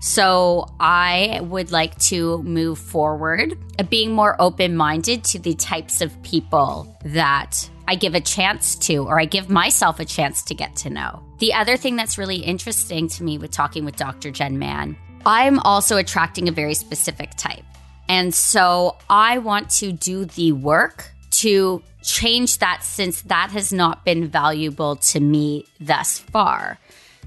So 0.00 0.66
I 0.78 1.40
would 1.42 1.72
like 1.72 1.98
to 2.06 2.42
move 2.42 2.78
forward, 2.78 3.58
uh, 3.78 3.82
being 3.82 4.12
more 4.12 4.36
open 4.40 4.76
minded 4.76 5.24
to 5.24 5.38
the 5.38 5.54
types 5.54 6.00
of 6.00 6.22
people 6.22 6.96
that 7.04 7.68
I 7.88 7.94
give 7.94 8.14
a 8.14 8.20
chance 8.20 8.76
to, 8.86 8.98
or 8.98 9.18
I 9.18 9.24
give 9.24 9.48
myself 9.48 9.98
a 9.98 10.04
chance 10.04 10.42
to 10.44 10.54
get 10.54 10.76
to 10.76 10.90
know. 10.90 11.22
The 11.38 11.54
other 11.54 11.76
thing 11.76 11.96
that's 11.96 12.18
really 12.18 12.36
interesting 12.36 13.08
to 13.08 13.24
me 13.24 13.38
with 13.38 13.50
talking 13.50 13.84
with 13.84 13.96
Dr. 13.96 14.30
Jenn 14.30 14.58
Mann, 14.58 14.96
I'm 15.26 15.58
also 15.60 15.96
attracting 15.96 16.48
a 16.48 16.52
very 16.52 16.74
specific 16.74 17.30
type. 17.36 17.64
And 18.08 18.34
so 18.34 18.96
I 19.10 19.38
want 19.38 19.70
to 19.70 19.92
do 19.92 20.24
the 20.24 20.52
work 20.52 21.12
to 21.30 21.82
change 22.02 22.58
that 22.58 22.82
since 22.82 23.22
that 23.22 23.50
has 23.50 23.72
not 23.72 24.04
been 24.04 24.26
valuable 24.28 24.96
to 24.96 25.20
me 25.20 25.66
thus 25.80 26.18
far. 26.18 26.78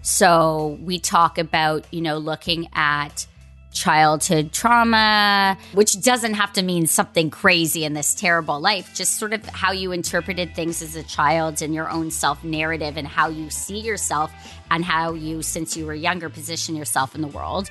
So 0.01 0.79
we 0.81 0.99
talk 0.99 1.37
about, 1.37 1.85
you 1.91 2.01
know, 2.01 2.17
looking 2.17 2.69
at 2.73 3.27
childhood 3.71 4.51
trauma, 4.51 5.57
which 5.73 6.01
doesn't 6.01 6.33
have 6.33 6.51
to 6.53 6.61
mean 6.61 6.87
something 6.87 7.29
crazy 7.29 7.85
in 7.85 7.93
this 7.93 8.13
terrible 8.13 8.59
life, 8.59 8.93
just 8.93 9.17
sort 9.17 9.33
of 9.33 9.45
how 9.47 9.71
you 9.71 9.91
interpreted 9.91 10.53
things 10.55 10.81
as 10.81 10.95
a 10.95 11.03
child 11.03 11.61
and 11.61 11.73
your 11.73 11.89
own 11.89 12.11
self 12.11 12.43
narrative 12.43 12.97
and 12.97 13.07
how 13.07 13.29
you 13.29 13.49
see 13.49 13.79
yourself 13.79 14.31
and 14.69 14.83
how 14.83 15.13
you, 15.13 15.41
since 15.41 15.77
you 15.77 15.85
were 15.85 15.93
younger, 15.93 16.29
position 16.29 16.75
yourself 16.75 17.15
in 17.15 17.21
the 17.21 17.27
world. 17.27 17.69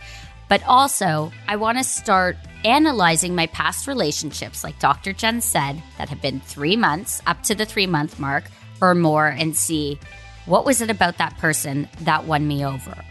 But 0.48 0.64
also, 0.66 1.30
I 1.46 1.56
want 1.56 1.78
to 1.78 1.84
start 1.84 2.36
analyzing 2.64 3.34
my 3.34 3.46
past 3.48 3.86
relationships, 3.86 4.64
like 4.64 4.78
Dr. 4.80 5.12
Jenn 5.12 5.40
said, 5.40 5.80
that 5.96 6.08
have 6.08 6.20
been 6.20 6.40
three 6.40 6.76
months 6.76 7.22
up 7.26 7.42
to 7.44 7.54
the 7.54 7.64
three 7.64 7.86
month 7.86 8.18
mark 8.18 8.44
or 8.80 8.94
more, 8.94 9.28
and 9.28 9.54
see 9.54 9.98
what 10.50 10.64
was 10.66 10.80
it 10.80 10.90
about 10.90 11.18
that 11.18 11.38
person 11.38 11.88
that 12.00 12.24
won 12.24 12.48
me 12.48 12.66
over? 12.66 13.04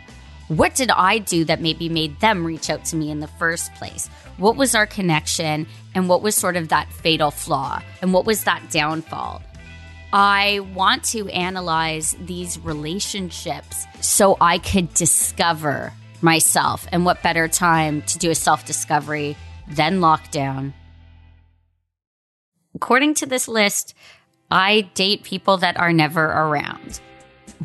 What 0.49 0.75
did 0.75 0.91
I 0.91 1.19
do 1.19 1.45
that 1.45 1.61
maybe 1.61 1.87
made 1.87 2.19
them 2.19 2.45
reach 2.45 2.69
out 2.69 2.83
to 2.85 2.97
me 2.97 3.09
in 3.11 3.21
the 3.21 3.29
first 3.29 3.73
place? 3.75 4.09
What 4.35 4.57
was 4.57 4.75
our 4.75 4.85
connection 4.85 5.65
and 5.95 6.09
what 6.09 6.21
was 6.21 6.35
sort 6.35 6.57
of 6.57 6.67
that 6.67 6.91
fatal 6.91 7.31
flaw 7.31 7.81
and 8.01 8.11
what 8.11 8.25
was 8.25 8.43
that 8.43 8.69
downfall? 8.69 9.41
I 10.11 10.59
want 10.73 11.05
to 11.05 11.29
analyze 11.29 12.13
these 12.19 12.59
relationships 12.59 13.85
so 14.01 14.35
I 14.41 14.57
could 14.57 14.93
discover 14.93 15.93
myself. 16.21 16.87
And 16.91 17.05
what 17.05 17.23
better 17.23 17.47
time 17.47 18.01
to 18.01 18.17
do 18.17 18.31
a 18.31 18.35
self 18.35 18.65
discovery 18.65 19.37
than 19.65 20.01
lockdown? 20.01 20.73
According 22.75 23.13
to 23.13 23.25
this 23.25 23.47
list, 23.47 23.93
I 24.51 24.89
date 24.93 25.23
people 25.23 25.55
that 25.59 25.77
are 25.79 25.93
never 25.93 26.25
around 26.25 26.99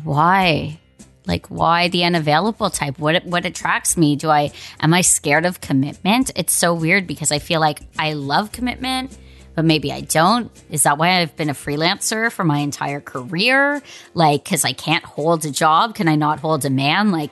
why? 0.03 0.79
Like 1.25 1.47
why 1.47 1.87
the 1.87 2.03
unavailable 2.03 2.69
type? 2.69 2.99
What 2.99 3.25
what 3.25 3.45
attracts 3.45 3.97
me? 3.97 4.15
Do 4.15 4.29
I 4.29 4.51
am 4.79 4.93
I 4.93 5.01
scared 5.01 5.45
of 5.45 5.61
commitment? 5.61 6.31
It's 6.35 6.53
so 6.53 6.73
weird 6.73 7.07
because 7.07 7.31
I 7.31 7.39
feel 7.39 7.59
like 7.59 7.79
I 7.97 8.13
love 8.13 8.51
commitment, 8.51 9.17
but 9.55 9.65
maybe 9.65 9.91
I 9.91 10.01
don't. 10.01 10.51
Is 10.69 10.83
that 10.83 10.97
why 10.97 11.21
I've 11.21 11.35
been 11.35 11.49
a 11.49 11.55
freelancer 11.55 12.31
for 12.31 12.43
my 12.43 12.59
entire 12.59 13.01
career? 13.01 13.81
Like 14.13 14.45
cuz 14.45 14.63
I 14.63 14.73
can't 14.73 15.03
hold 15.03 15.45
a 15.45 15.51
job, 15.51 15.95
can 15.95 16.07
I 16.07 16.15
not 16.15 16.39
hold 16.39 16.63
a 16.65 16.69
man? 16.69 17.11
Like 17.11 17.31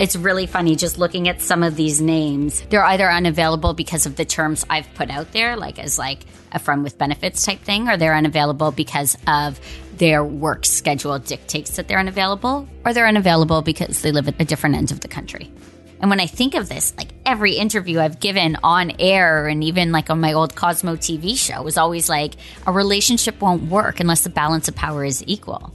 it's 0.00 0.16
really 0.16 0.46
funny 0.46 0.76
just 0.76 0.96
looking 0.96 1.28
at 1.28 1.42
some 1.42 1.62
of 1.62 1.76
these 1.76 2.00
names. 2.00 2.62
They're 2.70 2.82
either 2.82 3.10
unavailable 3.10 3.74
because 3.74 4.06
of 4.06 4.16
the 4.16 4.24
terms 4.24 4.64
I've 4.70 4.92
put 4.94 5.10
out 5.10 5.32
there, 5.32 5.56
like 5.58 5.78
as 5.78 5.98
like 5.98 6.24
a 6.52 6.58
friend 6.58 6.82
with 6.82 6.96
benefits 6.96 7.44
type 7.44 7.60
thing, 7.60 7.86
or 7.86 7.98
they're 7.98 8.14
unavailable 8.14 8.70
because 8.70 9.18
of 9.26 9.60
their 10.00 10.24
work 10.24 10.64
schedule 10.64 11.18
dictates 11.18 11.76
that 11.76 11.86
they're 11.86 11.98
unavailable, 11.98 12.66
or 12.86 12.94
they're 12.94 13.06
unavailable 13.06 13.60
because 13.60 14.00
they 14.00 14.10
live 14.10 14.26
at 14.28 14.40
a 14.40 14.44
different 14.46 14.74
end 14.74 14.90
of 14.90 15.00
the 15.00 15.08
country. 15.08 15.52
And 16.00 16.08
when 16.08 16.20
I 16.20 16.26
think 16.26 16.54
of 16.54 16.70
this, 16.70 16.94
like 16.96 17.10
every 17.26 17.52
interview 17.52 18.00
I've 18.00 18.18
given 18.18 18.56
on 18.64 18.92
air 18.98 19.46
and 19.46 19.62
even 19.62 19.92
like 19.92 20.08
on 20.08 20.18
my 20.18 20.32
old 20.32 20.56
Cosmo 20.56 20.96
TV 20.96 21.36
show 21.36 21.62
was 21.62 21.76
always 21.76 22.08
like 22.08 22.36
a 22.66 22.72
relationship 22.72 23.42
won't 23.42 23.64
work 23.64 24.00
unless 24.00 24.22
the 24.22 24.30
balance 24.30 24.68
of 24.68 24.74
power 24.74 25.04
is 25.04 25.22
equal. 25.26 25.70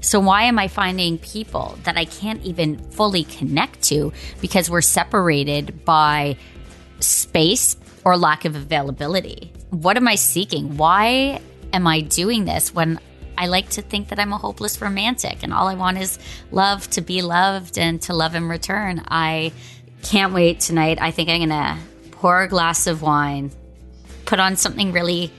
So 0.00 0.18
why 0.18 0.44
am 0.44 0.58
I 0.58 0.66
finding 0.66 1.18
people 1.18 1.78
that 1.84 1.96
I 1.96 2.06
can't 2.06 2.42
even 2.42 2.76
fully 2.76 3.22
connect 3.22 3.82
to 3.84 4.12
because 4.40 4.68
we're 4.68 4.80
separated 4.80 5.84
by 5.84 6.36
space 6.98 7.76
or 8.04 8.16
lack 8.16 8.44
of 8.44 8.56
availability? 8.56 9.52
What 9.70 9.96
am 9.96 10.08
I 10.08 10.16
seeking? 10.16 10.76
Why 10.76 11.40
am 11.72 11.86
I 11.86 12.00
doing 12.00 12.46
this 12.46 12.74
when 12.74 12.98
I 13.40 13.46
like 13.46 13.70
to 13.70 13.80
think 13.80 14.08
that 14.10 14.18
I'm 14.18 14.34
a 14.34 14.36
hopeless 14.36 14.82
romantic 14.82 15.42
and 15.42 15.54
all 15.54 15.66
I 15.66 15.74
want 15.74 15.96
is 15.96 16.18
love 16.50 16.90
to 16.90 17.00
be 17.00 17.22
loved 17.22 17.78
and 17.78 18.00
to 18.02 18.12
love 18.12 18.34
in 18.34 18.50
return? 18.50 19.02
I 19.08 19.52
can't 20.02 20.34
wait 20.34 20.60
tonight. 20.60 20.98
I 21.00 21.10
think 21.10 21.30
I'm 21.30 21.48
going 21.48 21.48
to 21.48 21.78
pour 22.10 22.42
a 22.42 22.48
glass 22.48 22.86
of 22.86 23.00
wine, 23.00 23.50
put 24.26 24.40
on 24.40 24.56
something 24.56 24.92
really 24.92 25.32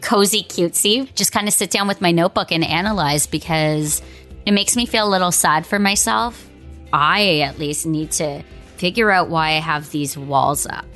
cozy 0.00 0.42
cutesy. 0.42 1.14
Just 1.14 1.30
kind 1.30 1.46
of 1.46 1.54
sit 1.54 1.70
down 1.70 1.86
with 1.86 2.00
my 2.00 2.10
notebook 2.10 2.50
and 2.50 2.64
analyze 2.64 3.28
because 3.28 4.02
it 4.44 4.50
makes 4.50 4.74
me 4.74 4.84
feel 4.84 5.06
a 5.06 5.08
little 5.08 5.30
sad 5.30 5.64
for 5.64 5.78
myself. 5.78 6.50
I 6.92 7.38
at 7.38 7.60
least 7.60 7.86
need 7.86 8.10
to 8.12 8.42
figure 8.78 9.12
out 9.12 9.28
why 9.28 9.50
I 9.50 9.60
have 9.60 9.92
these 9.92 10.18
walls 10.18 10.66
up. 10.66 10.86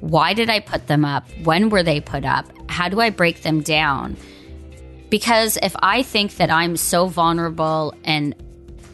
Why 0.00 0.34
did 0.34 0.50
I 0.50 0.60
put 0.60 0.88
them 0.88 1.06
up? 1.06 1.24
When 1.42 1.70
were 1.70 1.82
they 1.82 2.02
put 2.02 2.26
up? 2.26 2.44
How 2.68 2.90
do 2.90 3.00
I 3.00 3.08
break 3.08 3.40
them 3.40 3.62
down? 3.62 4.18
Because 5.12 5.58
if 5.62 5.76
I 5.78 6.02
think 6.02 6.36
that 6.38 6.50
I'm 6.50 6.78
so 6.78 7.06
vulnerable 7.06 7.92
and 8.02 8.34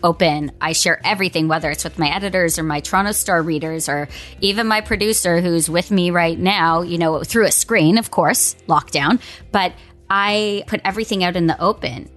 open. 0.03 0.53
I 0.61 0.73
share 0.73 1.01
everything, 1.05 1.49
whether 1.49 1.71
it's 1.71 1.85
with 1.85 1.99
my 1.99 2.09
editors 2.09 2.59
or 2.59 2.63
my 2.63 2.81
Toronto 2.81 3.13
Star 3.13 3.43
readers 3.43 3.89
or 3.89 4.09
even 4.41 4.67
my 4.67 4.81
producer 4.81 5.41
who's 5.41 5.69
with 5.69 5.91
me 5.91 6.11
right 6.11 6.39
now, 6.39 6.83
you 6.83 6.99
know, 6.99 7.23
through 7.23 7.47
a 7.47 7.53
screen, 7.53 7.99
of 7.99 8.11
course, 8.11 8.55
lockdown. 8.69 9.21
But 9.53 9.73
I 10.11 10.65
put 10.67 10.81
everything 10.85 11.25
out 11.25 11.37
in 11.37 11.47
the 11.47 11.61
open. 11.61 12.11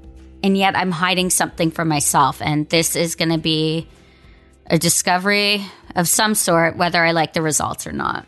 And 0.44 0.58
yet 0.58 0.76
I'm 0.76 0.92
hiding 0.92 1.30
something 1.30 1.70
from 1.72 1.88
myself. 1.88 2.42
And 2.42 2.68
this 2.70 2.96
is 2.96 3.16
going 3.16 3.32
to 3.32 3.38
be 3.38 3.88
a 4.68 4.80
discovery 4.80 5.64
of 5.96 6.08
some 6.08 6.34
sort, 6.34 6.78
whether 6.78 7.04
I 7.04 7.12
like 7.12 7.34
the 7.34 7.42
results 7.42 7.86
or 7.86 7.92
not. 7.92 8.26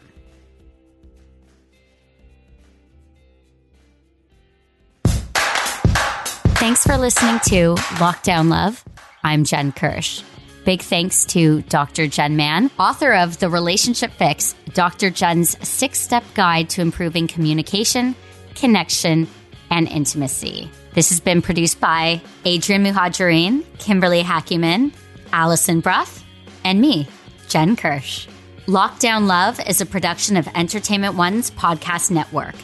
Thanks 6.63 6.85
for 6.85 6.97
listening 6.97 7.41
to 7.47 7.75
Lockdown 7.99 8.49
Love. 8.49 8.85
I'm 9.21 9.43
Jen 9.43 9.73
Kirsch. 9.73 10.23
Big 10.63 10.81
thanks 10.81 11.25
to 11.25 11.61
Dr. 11.63 12.07
Jenn 12.07 12.37
Mann, 12.37 12.71
author 12.79 13.11
of 13.11 13.37
The 13.39 13.49
Relationship 13.49 14.13
Fix, 14.13 14.55
Dr. 14.73 15.09
Jenn's 15.09 15.57
six 15.67 15.99
step 15.99 16.23
guide 16.35 16.69
to 16.69 16.81
improving 16.81 17.27
communication, 17.27 18.15
connection, 18.55 19.27
and 19.71 19.89
intimacy. 19.89 20.71
This 20.93 21.09
has 21.09 21.19
been 21.19 21.41
produced 21.41 21.81
by 21.81 22.21
Adrian 22.45 22.85
Muhajirin, 22.85 23.65
Kimberly 23.79 24.23
Hackyman, 24.23 24.93
Allison 25.33 25.81
Bruff, 25.81 26.23
and 26.63 26.79
me, 26.79 27.09
Jen 27.49 27.75
Kirsch. 27.75 28.29
Lockdown 28.67 29.27
Love 29.27 29.59
is 29.67 29.81
a 29.81 29.85
production 29.85 30.37
of 30.37 30.47
Entertainment 30.55 31.15
One's 31.15 31.51
podcast 31.51 32.09
network. 32.09 32.55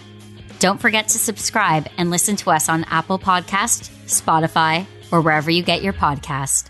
Don't 0.59 0.79
forget 0.79 1.07
to 1.09 1.17
subscribe 1.17 1.87
and 1.97 2.09
listen 2.11 2.35
to 2.37 2.51
us 2.51 2.67
on 2.67 2.83
Apple 2.83 3.17
Podcast, 3.17 3.89
Spotify, 4.05 4.85
or 5.11 5.21
wherever 5.21 5.49
you 5.49 5.63
get 5.63 5.81
your 5.81 5.93
podcast. 5.93 6.69